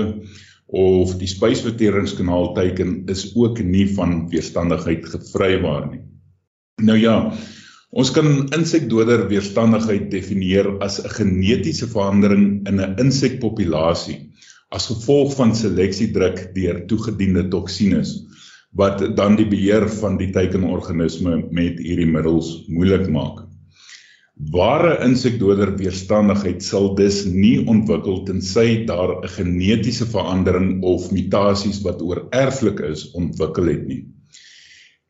of 0.65 1.17
die 1.17 1.29
spysverteringskanaal 1.29 2.53
teiken 2.53 3.03
is 3.05 3.27
ook 3.35 3.61
nie 3.61 3.85
van 3.93 4.29
weerstandigheid 4.29 5.05
gevrywaar 5.05 5.89
nie. 5.91 6.01
Nou 6.81 6.95
ja, 6.97 7.17
ons 7.93 8.09
kan 8.11 8.47
insekdoder 8.55 9.27
weerstandigheid 9.29 10.07
definieer 10.11 10.71
as 10.81 10.95
'n 11.03 11.11
genetiese 11.17 11.87
verandering 11.87 12.67
in 12.67 12.79
'n 12.81 12.95
insekpopulasie 13.03 14.33
as 14.73 14.87
gevolg 14.89 15.35
van 15.37 15.53
seleksiedruk 15.55 16.55
deur 16.55 16.85
toegediende 16.89 17.47
toksines 17.47 18.15
wat 18.73 19.03
dan 19.15 19.35
die 19.35 19.45
beheer 19.45 19.85
van 20.01 20.17
die 20.17 20.31
teikenorganisme 20.33 21.35
met 21.51 21.77
hierdie 21.77 22.09
middels 22.09 22.65
moeilik 22.67 23.05
maak. 23.07 23.45
Ware 24.33 24.97
insekdoder 25.05 25.77
weerstandigheid 25.77 26.63
sal 26.63 26.95
dus 26.95 27.25
nie 27.25 27.67
ontwikkel 27.69 28.23
tensy 28.25 28.85
daar 28.89 29.21
'n 29.21 29.29
genetiese 29.29 30.09
verandering 30.09 30.81
of 30.81 31.11
mutasies 31.11 31.83
wat 31.85 32.01
oorerflik 32.01 32.79
is 32.79 33.11
ontwikkel 33.11 33.65
het 33.65 33.87
nie. 33.87 34.03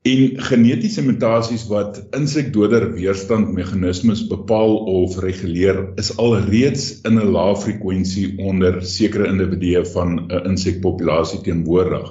En 0.04 0.34
genetiese 0.36 1.00
mutasies 1.00 1.62
wat 1.72 2.02
insekdoder 2.12 2.90
weerstandmeganismes 2.92 4.26
bepaal 4.28 4.74
of 4.92 5.16
reguleer 5.24 5.78
is 6.02 6.10
alreeds 6.20 6.90
in 7.08 7.16
'n 7.22 7.30
lae 7.32 7.54
frekwensie 7.56 8.26
onder 8.38 8.82
sekere 8.84 9.30
individue 9.32 9.86
van 9.94 10.10
'n 10.28 10.50
insekpopulasie 10.52 11.40
teenwoordig. 11.46 12.10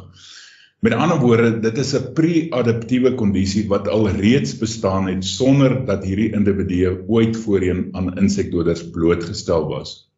Met 0.80 0.96
ander 0.96 1.20
woorde, 1.20 1.60
dit 1.60 1.78
is 1.78 1.92
'n 1.94 2.12
pre-adaptiewe 2.16 3.14
kondisie 3.14 3.68
wat 3.68 3.88
alreeds 3.88 4.56
bestaan 4.58 5.12
het 5.12 5.24
sonder 5.24 5.84
dat 5.84 6.04
hierdie 6.04 6.32
individue 6.32 7.04
ooit 7.08 7.36
voorheen 7.36 7.88
aan 7.92 8.16
insekdoders 8.16 8.90
blootgestel 8.90 9.68
was. 9.68 10.08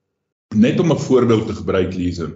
Net 0.54 0.80
om 0.80 0.92
'n 0.92 1.06
voorbeeld 1.10 1.46
te 1.46 1.54
gebruik, 1.54 1.94
Lise. 1.94 2.30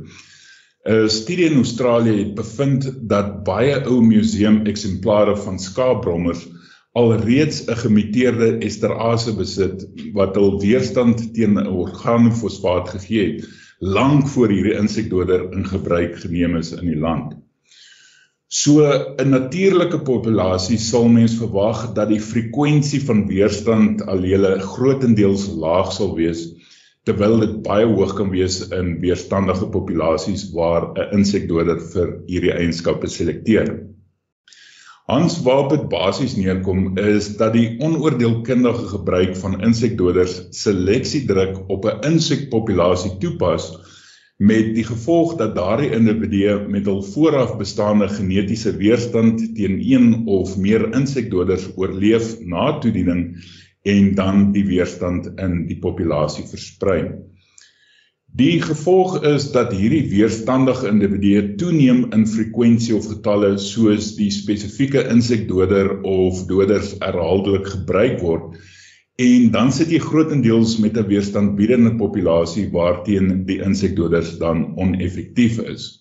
'n 0.89 1.09
Studie 1.09 1.45
in 1.45 1.57
Australië 1.61 2.19
het 2.19 2.35
bevind 2.35 2.93
dat 3.09 3.45
baie 3.45 3.75
ou 3.85 4.01
museum 4.01 4.63
eksemplare 4.67 5.37
van 5.37 5.59
skaapbrommers 5.61 6.47
alreeds 6.97 7.67
'n 7.67 7.77
gemuteerde 7.77 8.49
esterase 8.65 9.35
besit 9.37 9.85
wat 10.13 10.37
hul 10.41 10.57
weerstand 10.61 11.35
teen 11.35 11.59
organofosfaat 11.67 12.89
gegee 12.95 13.27
het 13.33 13.49
lank 13.79 14.29
voor 14.29 14.49
hierdie 14.49 14.79
insekdoder 14.79 15.53
in 15.53 15.67
gebruik 15.67 16.17
geneem 16.25 16.57
is 16.57 16.73
in 16.73 16.89
die 16.89 16.99
land. 16.99 17.37
So 18.49 18.81
'n 19.21 19.29
natuurlike 19.29 20.01
populasie 20.01 20.79
sal 20.79 21.09
mens 21.09 21.37
verwag 21.37 21.93
dat 21.93 22.09
die 22.09 22.21
frekwensie 22.21 23.05
van 23.05 23.27
weerstand 23.27 24.07
allele 24.07 24.59
grootendeels 24.59 25.47
laag 25.53 25.93
sal 25.93 26.15
wees 26.17 26.49
terwyl 27.09 27.39
dit 27.41 27.61
baie 27.65 27.87
hoog 27.89 28.15
kan 28.19 28.29
wees 28.33 28.61
in 28.75 28.99
weerstandige 29.03 29.69
populasies 29.73 30.49
waar 30.53 30.91
'n 30.93 31.21
insekdoder 31.21 31.81
vir 31.93 32.09
hierdie 32.29 32.53
eienskappe 32.53 33.09
selekteer. 33.09 33.71
Hans 35.09 35.39
waarop 35.43 35.71
dit 35.73 35.85
basies 35.89 36.35
neerkom 36.37 36.99
is 37.01 37.31
dat 37.41 37.55
die 37.57 37.79
onoordeelkundige 37.81 38.91
gebruik 38.91 39.37
van 39.41 39.61
insekdoders 39.65 40.35
seleksiedruk 40.51 41.63
op 41.73 41.87
'n 41.89 42.05
insekpopulasie 42.13 43.15
toepas 43.23 43.71
met 44.39 44.75
die 44.75 44.85
gevolg 44.85 45.33
dat 45.41 45.55
daardie 45.57 45.91
individue 45.91 46.59
met 46.69 46.87
hul 46.87 47.01
vooraf 47.03 47.57
bestaande 47.57 48.09
genetiese 48.09 48.77
weerstand 48.77 49.41
teen 49.57 49.81
een 49.81 50.27
of 50.27 50.57
meer 50.57 50.85
insekdoders 50.95 51.71
oorleef 51.77 52.37
na 52.41 52.79
toediening 52.79 53.25
en 53.83 54.15
dan 54.15 54.53
die 54.53 54.65
weerstand 54.67 55.29
in 55.39 55.67
die 55.69 55.79
populasie 55.79 56.47
versprei. 56.49 57.03
Die 58.39 58.61
gevolg 58.63 59.23
is 59.25 59.51
dat 59.53 59.73
hierdie 59.73 60.05
weerstandige 60.11 60.89
individue 60.89 61.55
toeneem 61.57 62.11
in 62.13 62.27
frekwensie 62.29 62.97
of 62.97 63.09
getalle 63.09 63.55
soos 63.59 64.15
die 64.19 64.31
spesifieke 64.31 65.07
insekdoder 65.09 66.01
of 66.03 66.45
doders 66.51 66.95
herhaaldelik 67.01 67.67
gebruik 67.73 68.21
word 68.21 68.59
en 69.19 69.49
dan 69.51 69.73
sit 69.75 69.91
jy 69.91 69.99
grootendeels 69.99 70.77
met 70.79 70.97
'n 70.97 71.09
weerstandbiedende 71.09 71.97
populasie 71.99 72.69
waarteen 72.71 73.47
die 73.47 73.59
insekdoders 73.59 74.39
dan 74.39 74.77
oneffektief 74.79 75.59
is. 75.59 75.98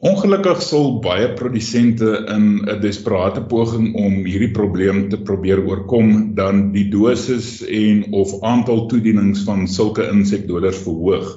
Ongelukkig 0.00 0.62
sal 0.64 0.94
baie 1.04 1.26
produsente 1.36 2.10
in 2.32 2.44
'n 2.64 2.80
desperate 2.80 3.42
poging 3.50 3.90
om 3.94 4.14
hierdie 4.24 4.52
probleem 4.56 5.08
te 5.12 5.18
probeer 5.20 5.60
oorkom 5.60 6.34
dan 6.34 6.70
die 6.72 6.86
dosis 6.88 7.60
en 7.68 8.06
of 8.16 8.32
aantal 8.40 8.86
toedienings 8.88 9.42
van 9.44 9.66
sulke 9.68 10.06
insekdoders 10.08 10.78
verhoog. 10.86 11.28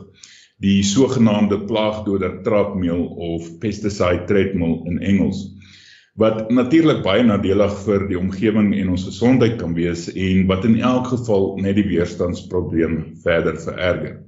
Die 0.63 0.83
sogenaamde 0.83 1.59
plaagdoder 1.67 2.39
trapmeel 2.43 3.03
of 3.31 3.49
pesticide 3.59 4.23
treadmill 4.31 4.79
in 4.85 4.99
Engels 4.99 5.43
wat 6.15 6.51
natuurlik 6.53 7.01
baie 7.03 7.23
nadelig 7.25 7.73
vir 7.87 8.05
die 8.09 8.17
omgewing 8.19 8.73
en 8.77 8.91
ons 8.93 9.07
gesondheid 9.09 9.57
kan 9.61 9.73
wees 9.73 10.05
en 10.13 10.45
wat 10.51 10.67
in 10.69 10.77
elk 10.77 11.09
geval 11.09 11.57
net 11.57 11.75
die 11.79 11.87
weerstandsprobleem 11.87 12.99
verder 13.23 13.57
vererger. 13.57 14.19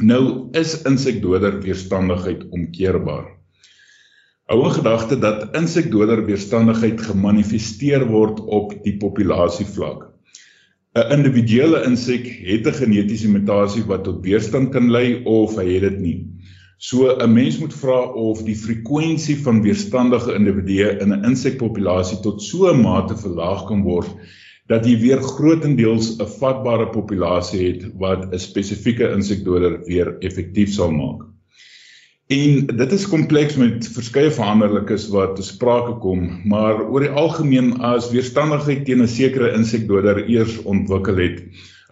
Nou 0.00 0.48
is 0.56 0.78
insekdoder 0.86 1.58
weerstandigheid 1.64 2.46
omkeerbaar. 2.54 3.39
Hou 4.50 4.64
in 4.66 4.72
gedagte 4.74 5.14
dat 5.22 5.52
insekdoder 5.54 6.24
weerstandigheid 6.26 6.98
gemanifesteer 7.06 8.02
word 8.08 8.40
op 8.40 8.72
die 8.82 8.96
populasievlak. 8.98 10.08
'n 10.98 11.12
Individuele 11.16 11.84
insek 11.86 12.26
het 12.48 12.66
'n 12.66 12.78
genetiese 12.80 13.30
mutasie 13.30 13.84
wat 13.86 14.02
tot 14.08 14.18
weerstand 14.26 14.72
kan 14.74 14.90
lei 14.90 15.22
of 15.22 15.54
hy 15.54 15.68
het 15.74 15.86
dit 15.86 16.00
nie. 16.00 16.18
So 16.78 17.14
'n 17.14 17.32
mens 17.32 17.60
moet 17.62 17.78
vra 17.84 18.00
of 18.24 18.42
die 18.42 18.58
frekwensie 18.58 19.38
van 19.38 19.62
weerstandige 19.62 20.34
individue 20.34 20.98
in 20.98 21.14
'n 21.14 21.24
insekpopulasie 21.30 22.18
tot 22.20 22.42
so 22.42 22.74
'n 22.74 22.82
mate 22.82 23.14
verlaag 23.14 23.66
kan 23.70 23.86
word 23.86 24.10
dat 24.66 24.86
jy 24.86 24.98
weer 24.98 25.22
grootendeels 25.22 26.18
'n 26.18 26.26
vatbare 26.26 26.90
populasie 26.90 27.66
het 27.68 27.92
wat 27.94 28.32
'n 28.32 28.38
spesifieke 28.38 29.14
insekdoder 29.14 29.84
weer 29.86 30.16
effektief 30.18 30.74
sal 30.74 30.90
maak. 30.90 31.29
En 32.30 32.66
dit 32.78 32.92
is 32.94 33.08
kompleks 33.10 33.56
met 33.58 33.86
verskeie 33.90 34.30
veranderlikes 34.30 35.08
wat 35.10 35.32
te 35.34 35.42
sprake 35.42 35.96
kom, 35.98 36.28
maar 36.46 36.84
oor 36.84 37.02
die 37.02 37.10
algemeen 37.22 37.72
as 37.82 38.12
weerstandigheid 38.12 38.84
teen 38.86 39.02
'n 39.02 39.10
sekere 39.10 39.48
insekdoder 39.56 40.20
eers 40.30 40.60
ontwikkel 40.62 41.18
het 41.18 41.40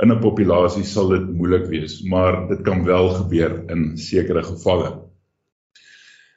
in 0.04 0.12
'n 0.14 0.20
populasie 0.22 0.84
sal 0.84 1.10
dit 1.10 1.24
moeilik 1.40 1.66
wees, 1.72 1.96
maar 2.02 2.46
dit 2.52 2.62
kan 2.62 2.84
wel 2.84 3.10
gebeur 3.16 3.56
in 3.74 3.98
sekere 3.98 4.44
gevalle. 4.46 4.92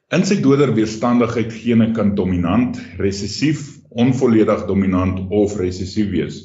Insekdoder 0.10 0.74
weerstandigheid 0.74 1.54
gene 1.54 1.92
kan 1.92 2.16
dominant, 2.16 2.82
resessief, 2.98 3.78
onvolledig 3.90 4.66
dominant 4.66 5.30
of 5.30 5.56
resessief 5.60 6.10
wees. 6.10 6.42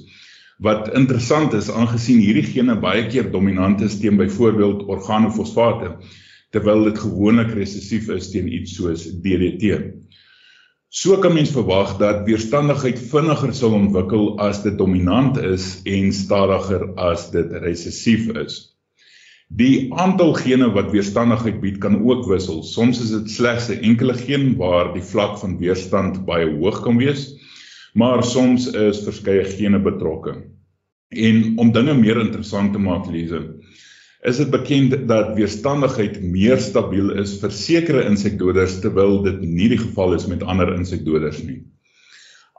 Wat 0.58 0.92
interessant 0.94 1.52
is 1.52 1.70
aangesien 1.70 2.20
hierdie 2.20 2.52
gene 2.52 2.76
baie 2.76 3.06
keer 3.08 3.30
dominant 3.30 3.80
is 3.80 3.98
teen 3.98 4.16
byvoorbeeld 4.16 4.84
organofosfate 4.84 5.96
terwyl 6.56 6.86
dit 6.88 6.98
gewoonlik 6.98 7.52
resessief 7.52 8.08
is 8.14 8.30
teen 8.32 8.48
iets 8.48 8.78
soos 8.78 9.04
DDT. 9.20 9.76
So 10.88 11.18
kan 11.20 11.34
mens 11.36 11.50
verwag 11.52 11.98
dat 12.00 12.22
weerstandigheid 12.25 13.00
vinniger 13.10 13.52
sal 13.52 13.75
ontwikkel 13.76 14.30
as 14.40 14.62
dit 14.64 14.78
dominant 14.78 15.36
is 15.36 15.82
en 15.84 16.14
stadiger 16.16 16.86
as 16.96 17.28
dit 17.34 17.52
resessief 17.60 18.30
is. 18.40 18.62
Die 19.52 19.92
aantal 19.94 20.32
gene 20.40 20.70
wat 20.75 20.88
weerstandigheid 20.94 21.60
bied 21.60 21.76
kan 21.82 22.00
ook 22.00 22.25
wissel. 22.30 22.62
Soms 22.64 23.02
is 23.04 23.12
dit 23.12 23.28
slegs 23.30 23.68
'n 23.68 23.84
enkele 23.84 24.14
geen 24.14 24.56
waar 24.56 24.94
die 24.94 25.04
vlak 25.04 25.36
van 25.38 25.58
weerstand 25.58 26.25
baie 26.25 26.48
hoog 26.48 26.80
kan 26.82 26.96
wees, 26.96 27.36
maar 27.94 28.25
soms 28.25 28.66
is 28.72 29.04
verskeie 29.04 29.44
gene 29.44 29.78
betrokke. 29.78 30.42
En 31.10 31.58
om 31.58 31.72
dinge 31.72 31.94
meer 31.94 32.20
interessant 32.20 32.72
te 32.72 32.78
maak, 32.78 33.06
Lize, 33.06 33.60
is 34.26 34.40
dit 34.42 34.50
bekend 34.50 34.95
dat 35.09 35.37
weerstandigheid 35.37 36.18
meer 36.23 36.59
stabiel 36.59 37.12
is 37.23 37.37
vir 37.38 37.52
sekere 37.54 38.02
insekdoders 38.09 38.80
terwyl 38.83 39.21
dit 39.23 39.38
nie 39.47 39.68
die 39.71 39.78
geval 39.78 40.16
is 40.16 40.26
met 40.26 40.42
ander 40.42 40.73
insekdoders 40.75 41.45
nie. 41.47 41.61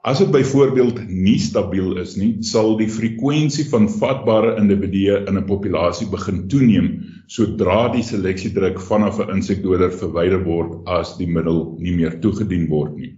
As 0.07 0.21
dit 0.21 0.31
byvoorbeeld 0.31 1.01
nie 1.09 1.35
stabiel 1.43 1.97
is 1.99 2.15
nie, 2.15 2.37
sal 2.47 2.77
die 2.79 2.87
frekwensie 2.87 3.65
van 3.67 3.89
vatbare 3.91 4.53
individue 4.61 5.17
in 5.27 5.35
'n 5.35 5.47
populasie 5.49 6.07
begin 6.07 6.45
toeneem 6.47 6.87
sodra 7.27 7.89
die 7.91 8.03
seleksiedruk 8.03 8.79
vanaf 8.79 9.19
'n 9.19 9.35
insekdoder 9.35 9.91
verwyder 9.91 10.43
word 10.45 10.87
as 10.87 11.17
die 11.17 11.27
middel 11.27 11.75
nie 11.79 11.95
meer 11.97 12.21
toegedien 12.23 12.69
word 12.69 12.95
nie. 12.95 13.17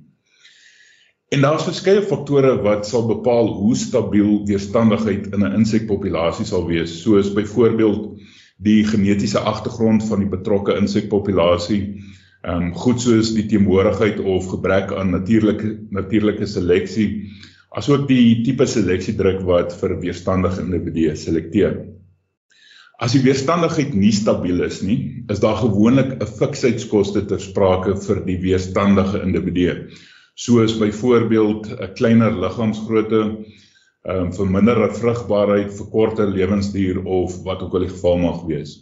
En 1.30 1.42
daar's 1.46 1.68
verskeie 1.70 2.02
faktore 2.02 2.56
wat 2.66 2.88
sal 2.88 3.06
bepaal 3.06 3.54
hoe 3.54 3.76
stabiel 3.76 4.48
weerstandigheid 4.50 5.30
in 5.34 5.46
'n 5.46 5.54
insekpopulasie 5.62 6.46
sal 6.46 6.66
wees, 6.66 7.02
soos 7.04 7.30
byvoorbeeld 7.34 8.18
die 8.60 8.84
genetiese 8.88 9.40
agtergrond 9.40 10.04
van 10.08 10.24
die 10.24 10.32
betrokke 10.32 10.76
insekpopulasie, 10.80 11.84
ehm 12.40 12.70
um, 12.70 12.74
goed 12.76 13.02
soos 13.04 13.34
die 13.36 13.46
teenwoordigheid 13.52 14.20
of 14.20 14.48
gebrek 14.48 14.94
aan 14.96 15.12
natuurlike 15.12 15.74
natuurlike 15.96 16.48
seleksie, 16.48 17.08
asook 17.76 18.08
die 18.08 18.42
tipe 18.44 18.66
seleksiedruk 18.66 19.42
wat 19.48 19.76
vir 19.82 19.98
weerstandige 20.04 20.64
individue 20.64 21.16
selekteer. 21.20 21.76
As 23.00 23.14
die 23.16 23.24
weerstandigheid 23.24 23.94
nie 23.96 24.12
stabiel 24.12 24.64
is 24.66 24.82
nie, 24.84 25.24
is 25.32 25.40
daar 25.40 25.60
gewoonlik 25.60 26.16
'n 26.16 26.32
fiksheidskoste 26.40 27.26
ter 27.28 27.40
sprake 27.40 27.96
vir 28.08 28.24
die 28.26 28.40
weerstandige 28.44 29.22
individue, 29.24 29.76
soos 30.36 30.76
byvoorbeeld 30.80 31.72
'n 31.72 31.94
kleiner 31.96 32.36
liggaamsgrootte, 32.36 33.22
ehm 34.08 34.26
um, 34.26 34.34
verminder 34.34 34.94
vrugbaarheid, 34.96 35.74
verkorter 35.76 36.28
lewensduur 36.28 37.04
of 37.04 37.42
wat 37.44 37.62
ook 37.64 37.74
al 37.74 37.88
die 37.88 37.90
geval 37.96 38.18
mag 38.18 38.46
wees. 38.48 38.78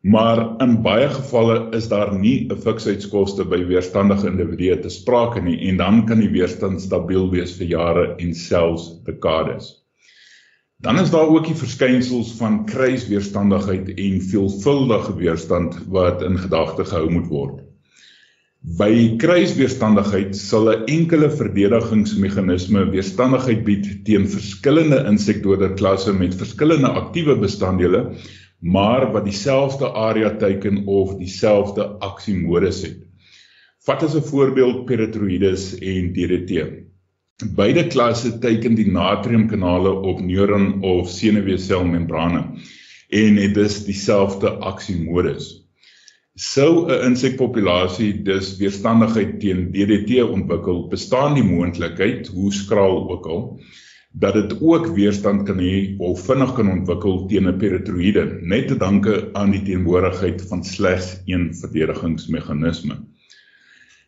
Maar 0.00 0.62
in 0.62 0.76
baie 0.82 1.08
gevalle 1.10 1.56
is 1.76 1.88
daar 1.88 2.12
nie 2.18 2.46
'n 2.46 2.60
fiksheidskoste 2.62 3.44
by 3.44 3.64
weerstandige 3.66 4.28
individue 4.30 4.78
te 4.78 4.88
sprake 4.88 5.40
nie 5.42 5.58
en 5.68 5.76
dan 5.76 6.06
kan 6.06 6.20
die 6.20 6.30
weerstand 6.30 6.80
stabiel 6.80 7.30
wees 7.30 7.56
vir 7.58 7.66
jare 7.66 8.14
en 8.16 8.34
selfs 8.34 9.02
dekades. 9.04 9.74
Dan 10.80 10.98
is 10.98 11.10
daar 11.10 11.26
ook 11.26 11.46
die 11.46 11.58
verskynsels 11.58 12.32
van 12.38 12.64
kruisweerstandigheid 12.66 13.88
en 13.88 14.20
veelvuldige 14.22 15.14
weerstand 15.16 15.78
wat 15.88 16.22
in 16.22 16.38
gedagte 16.38 16.84
gehou 16.84 17.10
moet 17.10 17.26
word. 17.26 17.67
By 18.58 19.14
kruisweerstandigheid 19.22 20.34
sal 20.36 20.66
'n 20.70 20.86
enkele 20.90 21.28
verdedigingsmeganisme 21.30 22.80
weerstandigheid 22.90 23.60
bied 23.64 23.86
teen 24.04 24.26
verskillende 24.28 24.98
insekdoderklasse 25.06 26.12
met 26.12 26.34
verskillende 26.34 26.88
aktiewe 26.88 27.36
bestanddele, 27.38 28.16
maar 28.58 29.12
wat 29.12 29.24
dieselfde 29.24 29.92
area 29.92 30.36
teiken 30.36 30.86
of 30.86 31.14
dieselfde 31.20 31.86
aksiemodus 32.02 32.82
het. 32.82 32.98
Vat 33.86 34.02
as 34.02 34.16
'n 34.16 34.26
voorbeeld 34.26 34.84
Peratroides 34.86 35.78
en 35.78 36.12
DDT. 36.12 36.66
Beide 37.54 37.86
klasse 37.86 38.38
teiken 38.38 38.74
die 38.74 38.90
natriumkanale 38.90 39.90
op 40.02 40.20
neuron 40.20 40.82
of 40.82 41.08
senuweeselmembrane 41.08 42.58
en 43.08 43.36
het 43.36 43.54
dus 43.54 43.84
dieselfde 43.84 44.50
aksiemodus. 44.50 45.57
Sou 46.38 46.86
'n 46.86 47.00
insekpopulasie 47.02 48.22
dus 48.22 48.48
weerstandigheid 48.60 49.40
teen 49.42 49.72
DDT 49.74 50.22
ontwikkel, 50.22 50.84
bestaan 50.88 51.32
die 51.34 51.42
moontlikheid, 51.42 52.28
hoe 52.30 52.52
skraal 52.54 52.98
ook 53.10 53.24
al, 53.26 53.40
dat 54.12 54.36
dit 54.36 54.52
ook 54.62 54.86
weerstand 54.94 55.42
kan 55.48 55.58
hê 55.58 55.96
of 55.98 56.20
vinnig 56.28 56.52
kan 56.54 56.68
ontwikkel 56.70 57.24
teen 57.26 57.48
'n 57.50 57.58
peritroïde, 57.58 58.22
net 58.52 58.68
te 58.68 58.76
danke 58.78 59.14
aan 59.32 59.50
die 59.50 59.62
teenwoordigheid 59.66 60.44
van 60.50 60.62
slegs 60.64 61.08
een 61.26 61.48
verdedigingsmeganisme. 61.54 63.00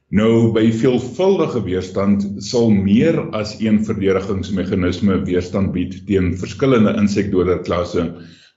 Nou 0.08 0.52
by 0.52 0.70
veelvuldige 0.70 1.62
weerstand 1.64 2.28
sal 2.38 2.70
meer 2.70 3.18
as 3.40 3.56
een 3.58 3.82
verdedigingsmeganisme 3.84 5.18
weerstand 5.24 5.72
bied 5.72 5.98
teen 6.06 6.38
verskillende 6.38 6.94
insekdoderklasse, 6.94 8.06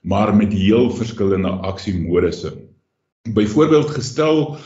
maar 0.02 0.36
met 0.36 0.52
heel 0.52 0.90
verskillende 0.90 1.48
aksiemodusse. 1.48 2.63
Byvoorbeeld 3.32 3.90
gestel 3.90 4.56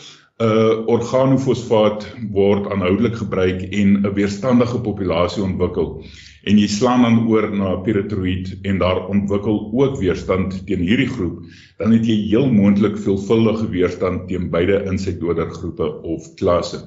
uh, 0.43 0.87
organofosfaat 0.91 2.07
word 2.35 2.65
aanhoudelik 2.67 3.15
gebruik 3.21 3.61
en 3.63 3.93
'n 4.01 4.15
weerstandige 4.17 4.81
populasie 4.81 5.43
ontwikkel 5.43 6.03
en 6.43 6.59
jy 6.59 6.67
slaan 6.67 7.07
dan 7.07 7.21
oor 7.31 7.47
na 7.55 7.77
piratroïd 7.87 8.51
en 8.63 8.83
daar 8.83 9.05
ontwikkel 9.15 9.71
ook 9.71 10.01
weerstand 10.03 10.59
teen 10.67 10.83
hierdie 10.83 11.07
groep, 11.07 11.39
dan 11.79 11.95
het 11.95 12.11
jy 12.11 12.19
heel 12.35 12.51
moontlik 12.51 12.99
veelvuldige 12.99 13.71
weerstand 13.71 14.27
teen 14.27 14.51
beide 14.51 14.83
insekdodergroepe 14.91 16.03
of 16.03 16.27
klasse. 16.35 16.83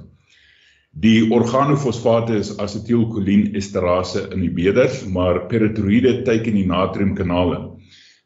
Die 0.91 1.31
organofosfate 1.31 2.35
is 2.35 2.57
asetielkolien 2.57 3.53
esterase 3.55 4.27
inhibitors, 4.35 5.05
maar 5.07 5.45
piratroïde 5.47 6.21
teiken 6.27 6.53
die 6.53 6.67
natriumkanale. 6.67 7.70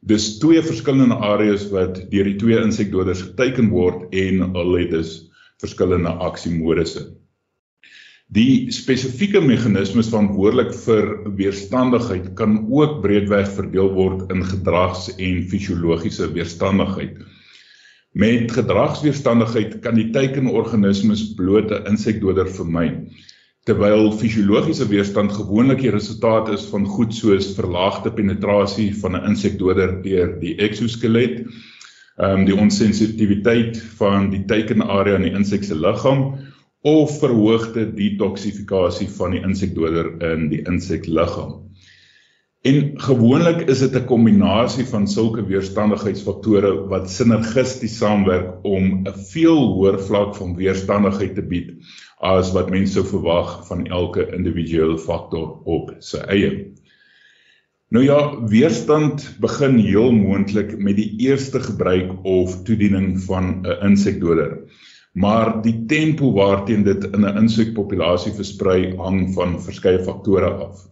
Dis 0.05 0.35
twee 0.37 0.61
verskillende 0.61 1.15
areas 1.17 1.63
wat 1.73 1.95
deur 2.11 2.27
die 2.29 2.37
twee 2.37 2.59
insekdoders 2.61 3.23
geteken 3.25 3.71
word 3.73 4.11
en 4.13 4.43
hulle 4.53 4.83
het 4.83 4.91
dus 4.93 5.13
verskillende 5.63 6.11
aksiemodusse. 6.27 7.07
Die 8.35 8.69
spesifieke 8.73 9.41
meganismes 9.41 10.11
verantwoordelik 10.11 10.71
vir 10.83 11.09
weerstandigheid 11.39 12.31
kan 12.37 12.59
ook 12.69 12.99
breedweg 13.01 13.49
verdeel 13.57 13.89
word 13.97 14.29
in 14.33 14.45
gedrags- 14.45 15.11
en 15.15 15.43
fisiologiese 15.49 16.29
weerstandigheid. 16.37 17.17
Met 18.13 18.53
gedragsweerstandigheid 18.53 19.79
kan 19.81 19.97
die 19.97 20.11
teikenorganismes 20.13 21.31
bloot 21.37 21.73
'n 21.73 21.85
insekdoder 21.95 22.49
vermy 22.49 22.87
terwyl 23.65 24.11
fisiologiese 24.13 24.85
weerstand 24.91 25.31
gewoonlik 25.33 25.79
die 25.81 25.93
resultaat 25.93 26.51
is 26.53 26.67
van 26.69 26.85
goed 26.85 27.15
soos 27.17 27.47
verlaagde 27.57 28.11
penetrasie 28.13 28.91
van 29.01 29.17
'n 29.17 29.31
insekdoder 29.31 29.95
deur 30.03 30.35
die 30.39 30.55
eksoskelet, 30.67 31.39
ehm 32.17 32.39
um, 32.39 32.45
die 32.45 32.55
onsensitiwiteit 32.55 33.81
van 33.97 34.29
die 34.29 34.43
teikenarea 34.45 35.15
in 35.15 35.25
die 35.25 35.33
insek 35.33 35.63
se 35.63 35.75
liggaam 35.75 36.21
of 36.85 37.17
verhoogde 37.19 37.87
detoksifikasie 37.93 39.09
van 39.17 39.31
die 39.31 39.41
insekdoder 39.41 40.13
in 40.31 40.49
die 40.49 40.61
insekliggaam. 40.61 41.65
En 42.65 42.93
gewoonlik 43.01 43.67
is 43.69 43.79
dit 43.79 43.95
'n 43.95 44.05
kombinasie 44.05 44.85
van 44.85 45.07
sulke 45.07 45.45
weerstandigheidsfaktore 45.45 46.87
wat 46.89 47.09
sinergisties 47.09 47.97
saamwerk 47.97 48.63
om 48.63 49.01
'n 49.07 49.13
veel 49.33 49.73
hoër 49.73 49.99
vlak 49.99 50.35
van 50.35 50.55
weerstandigheid 50.55 51.35
te 51.35 51.41
bied 51.41 51.73
as 52.23 52.53
wat 52.55 52.69
mense 52.69 52.93
sou 52.93 53.03
verwag 53.07 53.67
van 53.67 53.85
elke 53.87 54.23
individuele 54.35 54.97
faktor 54.97 55.59
op 55.65 55.91
sy 55.99 56.21
eie. 56.31 56.51
Nou 57.93 58.03
ja, 58.03 58.19
weerstand 58.49 59.35
begin 59.39 59.77
heel 59.77 60.11
moontlik 60.11 60.77
met 60.77 60.95
die 60.97 61.11
eerste 61.27 61.59
gebruik 61.59 62.11
of 62.23 62.63
toediening 62.63 63.19
van 63.23 63.61
'n 63.63 63.77
insekdoder. 63.91 64.57
Maar 65.13 65.61
die 65.61 65.85
tempo 65.85 66.33
waarteen 66.33 66.83
dit 66.83 67.03
in 67.03 67.25
'n 67.25 67.37
insekpopulasie 67.37 68.33
versprei 68.33 68.95
hang 68.97 69.33
van 69.33 69.61
verskeie 69.61 70.03
faktore 70.03 70.49
af. 70.49 70.87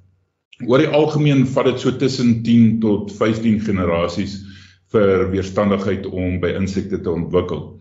Oor 0.67 0.77
die 0.77 0.87
algemeen 0.87 1.47
vat 1.47 1.65
dit 1.65 1.79
so 1.79 1.91
tussen 1.91 2.43
10 2.43 2.79
tot 2.79 3.11
15 3.11 3.59
generasies 3.59 4.45
vir 4.93 5.29
weerstandigheid 5.31 6.05
om 6.05 6.39
by 6.39 6.53
insekte 6.55 7.01
te 7.01 7.11
ontwikkel. 7.11 7.79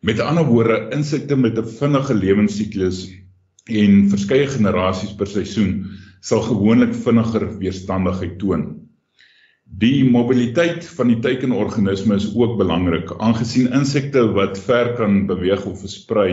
Met 0.00 0.20
ander 0.22 0.44
woorde, 0.46 0.76
insekte 0.94 1.36
met 1.36 1.58
'n 1.58 1.70
vinnige 1.78 2.14
lewensiklus 2.14 2.98
en 3.66 4.08
verskeie 4.10 4.46
generasies 4.46 5.14
per 5.18 5.26
seisoen 5.26 5.72
sal 6.20 6.42
gewoonlik 6.42 6.94
vinniger 6.94 7.46
weerstandigheid 7.58 8.38
toon. 8.38 8.62
Die 9.64 10.04
mobiliteit 10.10 10.86
van 10.98 11.10
die 11.12 11.18
teikenorganisme 11.18 12.14
is 12.14 12.30
ook 12.34 12.56
belangrik 12.56 13.10
aangesien 13.18 13.72
insekte 13.80 14.22
wat 14.38 14.58
ver 14.58 14.94
kan 15.00 15.26
beweeg 15.26 15.66
of 15.66 15.80
versprei 15.80 16.30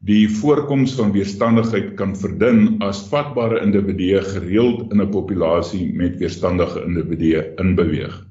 die 0.00 0.28
voorkoms 0.32 0.94
van 0.96 1.12
weerstandigheid 1.12 1.94
kan 1.96 2.14
verdun 2.16 2.78
as 2.84 3.02
vatbare 3.12 3.60
individue 3.60 4.22
gereeld 4.24 4.92
in 4.92 5.00
'n 5.00 5.10
populasie 5.12 5.92
met 5.94 6.16
weerstandige 6.18 6.84
individue 6.84 7.42
inbeweeg. 7.56 8.29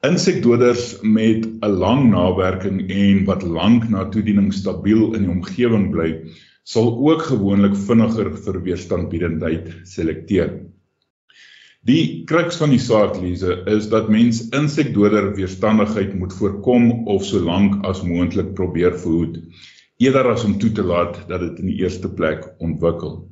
Insekdoders 0.00 1.00
met 1.02 1.44
'n 1.46 1.74
lang 1.76 2.10
nawerking 2.10 2.90
en 2.90 3.24
wat 3.24 3.42
lank 3.42 3.88
na 3.88 4.08
toediening 4.08 4.52
stabiel 4.52 5.14
in 5.14 5.26
die 5.26 5.30
omgewing 5.30 5.90
bly, 5.92 6.14
sal 6.64 6.88
ook 7.08 7.22
gewoonlik 7.22 7.76
vinniger 7.76 8.30
vir 8.44 8.62
weerstandbiedendheid 8.62 9.68
selekteer. 9.84 10.54
Die 11.84 12.24
kruks 12.24 12.56
van 12.56 12.70
die 12.70 12.80
saak 12.80 13.20
lese 13.20 13.62
is 13.66 13.88
dat 13.88 14.08
mens 14.08 14.48
insekdoder 14.48 15.34
weerstandigheid 15.36 16.14
moet 16.14 16.32
voorkom 16.32 17.06
of 17.06 17.24
so 17.24 17.38
lank 17.38 17.84
as 17.84 18.02
moontlik 18.02 18.54
probeer 18.54 18.96
verhoed 18.96 19.36
eerder 20.00 20.32
as 20.32 20.44
om 20.44 20.58
toe 20.58 20.72
te 20.72 20.82
laat 20.82 21.28
dat 21.28 21.40
dit 21.40 21.58
in 21.58 21.66
die 21.66 21.80
eerste 21.84 22.08
plek 22.08 22.48
ontwikkel. 22.58 23.29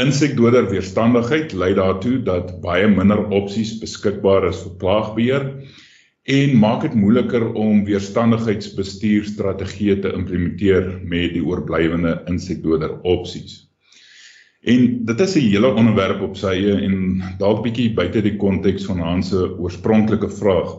Insekdoder 0.00 0.70
weerstandigheid 0.70 1.50
lei 1.52 1.74
daartoe 1.76 2.22
dat 2.24 2.62
baie 2.64 2.86
minder 2.88 3.28
opsies 3.28 3.76
beskikbaar 3.76 4.48
is 4.48 4.56
vir 4.64 4.72
plaagbeheer 4.80 5.44
en 6.36 6.54
maak 6.56 6.80
dit 6.86 6.94
moeiliker 6.96 7.44
om 7.60 7.82
weerstandigheidsbestuurstrategieë 7.84 10.00
te 10.00 10.08
implementeer 10.16 10.96
met 11.04 11.34
die 11.34 11.42
oorblywende 11.44 12.24
insekdoder 12.32 13.04
opsies. 13.04 13.68
En 14.64 15.04
dit 15.04 15.20
is 15.20 15.36
'n 15.36 15.40
hele 15.50 15.74
onderwerp 15.74 16.20
op 16.24 16.36
sy 16.40 16.56
eie 16.56 16.72
en 16.88 17.20
dalk 17.38 17.62
bietjie 17.62 17.92
buite 17.92 18.22
die 18.22 18.36
konteks 18.36 18.84
van 18.88 18.98
Hans 18.98 19.28
se 19.28 19.58
oorspronklike 19.58 20.28
vraag. 20.40 20.76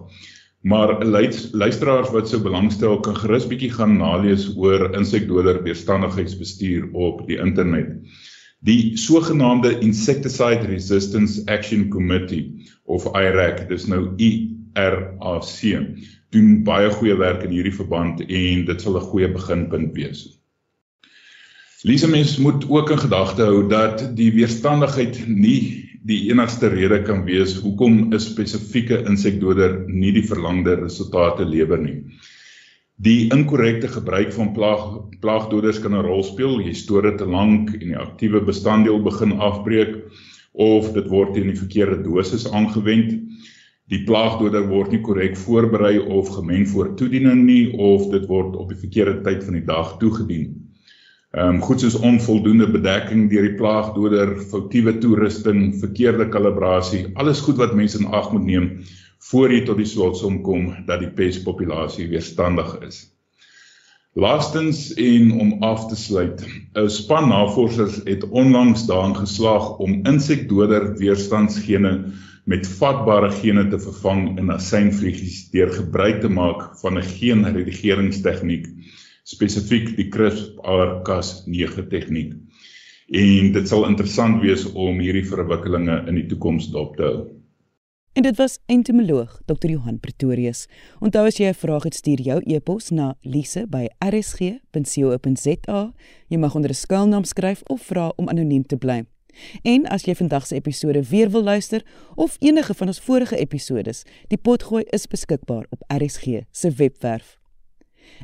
Maar 0.63 1.05
luisteraars 1.05 2.09
wat 2.09 2.29
sou 2.29 2.41
belangstel 2.41 2.99
kan 2.99 3.15
gerus 3.15 3.47
bietjie 3.47 3.71
gaan 3.71 3.97
nalees 3.97 4.57
oor 4.57 4.95
insekdoder 4.95 5.63
weerstandigheidsbestuur 5.63 6.89
op 6.93 7.27
die 7.27 7.37
internet. 7.37 7.87
Die 8.63 8.97
sogenaamde 8.97 9.79
Insecticide 9.79 10.67
Resistance 10.67 11.41
Action 11.45 11.89
Committee 11.89 12.69
of 12.83 13.05
IRAC, 13.11 13.67
dis 13.67 13.87
nou 13.91 14.13
I 14.17 14.55
RAC 14.73 15.43
doen 16.33 16.63
baie 16.63 16.89
goeie 16.89 17.17
werk 17.19 17.43
in 17.43 17.51
hierdie 17.53 17.75
verband 17.75 18.23
en 18.23 18.63
dit 18.65 18.81
sal 18.81 18.95
'n 18.97 19.09
goeie 19.09 19.29
beginpunt 19.33 19.91
wees. 19.97 20.21
Lise 21.83 22.07
mens 22.07 22.37
moet 22.37 22.63
ook 22.69 22.89
in 22.95 23.03
gedagte 23.03 23.43
hou 23.43 23.67
dat 23.67 24.15
die 24.15 24.31
weerstandigheid 24.31 25.19
nie 25.27 25.89
die 26.07 26.31
enigste 26.31 26.71
rede 26.71 27.01
kan 27.03 27.25
wees 27.27 27.57
hoekom 27.59 28.13
'n 28.13 28.19
spesifieke 28.19 29.03
insekdoder 29.03 29.83
nie 29.87 30.11
die 30.11 30.27
verlangde 30.27 30.75
resultate 30.79 31.45
lewer 31.45 31.81
nie. 31.83 31.99
Die 33.03 33.27
inkorrekte 33.35 33.89
gebruik 33.91 34.31
van 34.31 34.53
plaag 34.55 34.83
plaagdoders 35.19 35.79
kan 35.83 35.95
'n 35.95 36.05
rol 36.05 36.23
speel. 36.23 36.61
Jy 36.61 36.73
stoor 36.73 37.01
dit 37.01 37.17
te 37.17 37.25
lank 37.25 37.73
en 37.73 37.87
die 37.89 37.97
aktiewe 37.99 38.39
bestanddeel 38.41 39.01
begin 39.03 39.33
afbreek 39.39 39.97
of 40.53 40.93
dit 40.93 41.07
word 41.11 41.33
teen 41.33 41.49
die 41.51 41.59
verkeerde 41.59 41.99
dosis 42.03 42.47
aangewend. 42.51 43.11
Die 43.91 44.03
plaagdoder 44.07 44.69
word 44.69 44.91
nie 44.91 45.01
korrek 45.01 45.35
voorberei 45.37 45.99
of 45.99 46.29
gemeng 46.29 46.67
voor 46.67 46.95
toediening 46.95 47.43
nie 47.45 47.73
of 47.75 48.07
dit 48.11 48.25
word 48.27 48.55
op 48.55 48.69
die 48.69 48.79
verkeerde 48.79 49.19
tyd 49.21 49.43
van 49.43 49.53
die 49.59 49.65
dag 49.65 49.97
toegedien. 49.99 50.47
Ehm 51.33 51.55
um, 51.55 51.61
goed 51.61 51.81
soos 51.81 51.99
onvoldoende 51.99 52.71
bedekking 52.71 53.29
deur 53.29 53.49
die 53.49 53.57
plaagdoder, 53.57 54.37
foutiewe 54.37 54.97
toerusting, 54.97 55.73
verkeerde 55.79 56.29
kalibrasie, 56.29 57.07
alles 57.15 57.41
goed 57.41 57.57
wat 57.57 57.75
mense 57.75 57.99
in 57.99 58.11
ag 58.13 58.31
moet 58.31 58.45
neem 58.45 58.69
voor 59.29 59.53
jy 59.53 59.63
tot 59.65 59.77
die 59.79 59.87
slotsom 59.87 60.41
kom 60.43 60.69
dat 60.87 60.99
die 60.99 61.11
pespopulasie 61.15 62.09
weerstandig 62.11 62.75
is. 62.83 63.03
Laastens 64.13 64.91
en 64.93 65.31
om 65.41 65.53
af 65.65 65.87
te 65.89 65.95
sluit, 65.97 66.43
'n 66.77 66.89
span 66.89 67.29
navorsers 67.29 68.01
het 68.05 68.27
onlangs 68.29 68.85
daarin 68.85 69.15
geslaag 69.15 69.77
om 69.77 70.05
insekdoder 70.05 70.93
weerstandsgene 70.97 72.13
met 72.45 72.67
vatbare 72.67 73.31
gene 73.31 73.67
te 73.67 73.79
vervang 73.79 74.37
in 74.37 74.51
asynvliegies 74.51 75.49
deur 75.49 75.71
gebruik 75.73 76.21
te 76.21 76.29
maak 76.29 76.79
van 76.81 76.97
'n 76.97 77.03
geenredigeringstegniek, 77.03 78.67
spesifiek 79.23 79.95
die 79.95 80.09
CRISPR-Cas9 80.09 81.87
tegniek. 81.89 82.33
En 83.07 83.51
dit 83.51 83.67
sal 83.67 83.87
interessant 83.87 84.41
wees 84.41 84.71
om 84.73 84.99
hierdie 84.99 85.25
verwikkelinge 85.25 86.03
in 86.07 86.15
die 86.15 86.27
toekoms 86.27 86.69
dop 86.71 86.95
te 86.95 87.03
hou. 87.03 87.42
En 88.13 88.21
dit 88.21 88.37
was 88.37 88.59
entomoloog 88.65 89.41
Dr. 89.45 89.67
Johan 89.67 89.99
Pretorius. 89.99 90.65
Onthou 90.99 91.25
as 91.25 91.37
jy 91.37 91.47
'n 91.47 91.53
vraag 91.53 91.83
het, 91.83 91.95
stuur 91.95 92.21
jou 92.21 92.41
e-pos 92.45 92.89
na 92.89 93.15
lise@rsg.co.za. 93.21 95.93
Jy 96.27 96.37
mag 96.37 96.55
onder 96.55 96.69
'n 96.69 96.73
skuilnaam 96.73 97.23
skryf 97.23 97.61
of 97.63 97.81
vra 97.81 98.13
om 98.15 98.29
anoniem 98.29 98.65
te 98.65 98.77
bly. 98.77 99.05
En 99.61 99.87
as 99.87 100.03
jy 100.03 100.15
vandag 100.15 100.47
se 100.47 100.55
episode 100.55 101.03
weer 101.03 101.29
wil 101.29 101.43
luister 101.43 101.85
of 102.15 102.35
enige 102.39 102.73
van 102.73 102.87
ons 102.87 102.99
vorige 102.99 103.37
episodes, 103.37 104.03
die 104.27 104.37
potgooi 104.37 104.83
is 104.83 105.07
beskikbaar 105.07 105.65
op 105.69 105.83
RSG 105.87 106.23
se 106.51 106.71
webwerf. 106.71 107.37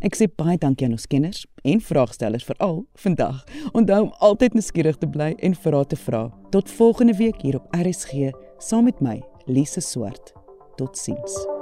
Ek 0.02 0.16
sê 0.16 0.28
baie 0.36 0.58
dankie 0.58 0.86
aan 0.86 0.92
ons 0.92 1.08
kenners 1.08 1.46
en 1.62 1.82
vraagstellers 1.82 2.44
veral 2.44 2.86
vandag. 2.94 3.44
Onthou 3.72 4.02
om 4.02 4.14
altyd 4.20 4.54
nuuskierig 4.54 4.98
te 4.98 5.08
bly 5.08 5.34
en 5.38 5.56
vra 5.56 5.84
te 5.84 5.96
vra. 5.96 6.34
Tot 6.50 6.72
volgende 6.72 7.14
week 7.14 7.42
hier 7.42 7.56
op 7.56 7.76
RSG 7.76 8.14
saam 8.58 8.84
met 8.84 9.02
my, 9.02 9.22
Lise 9.50 9.82
Swart. 9.82 10.36
Totsiens. 10.78 11.59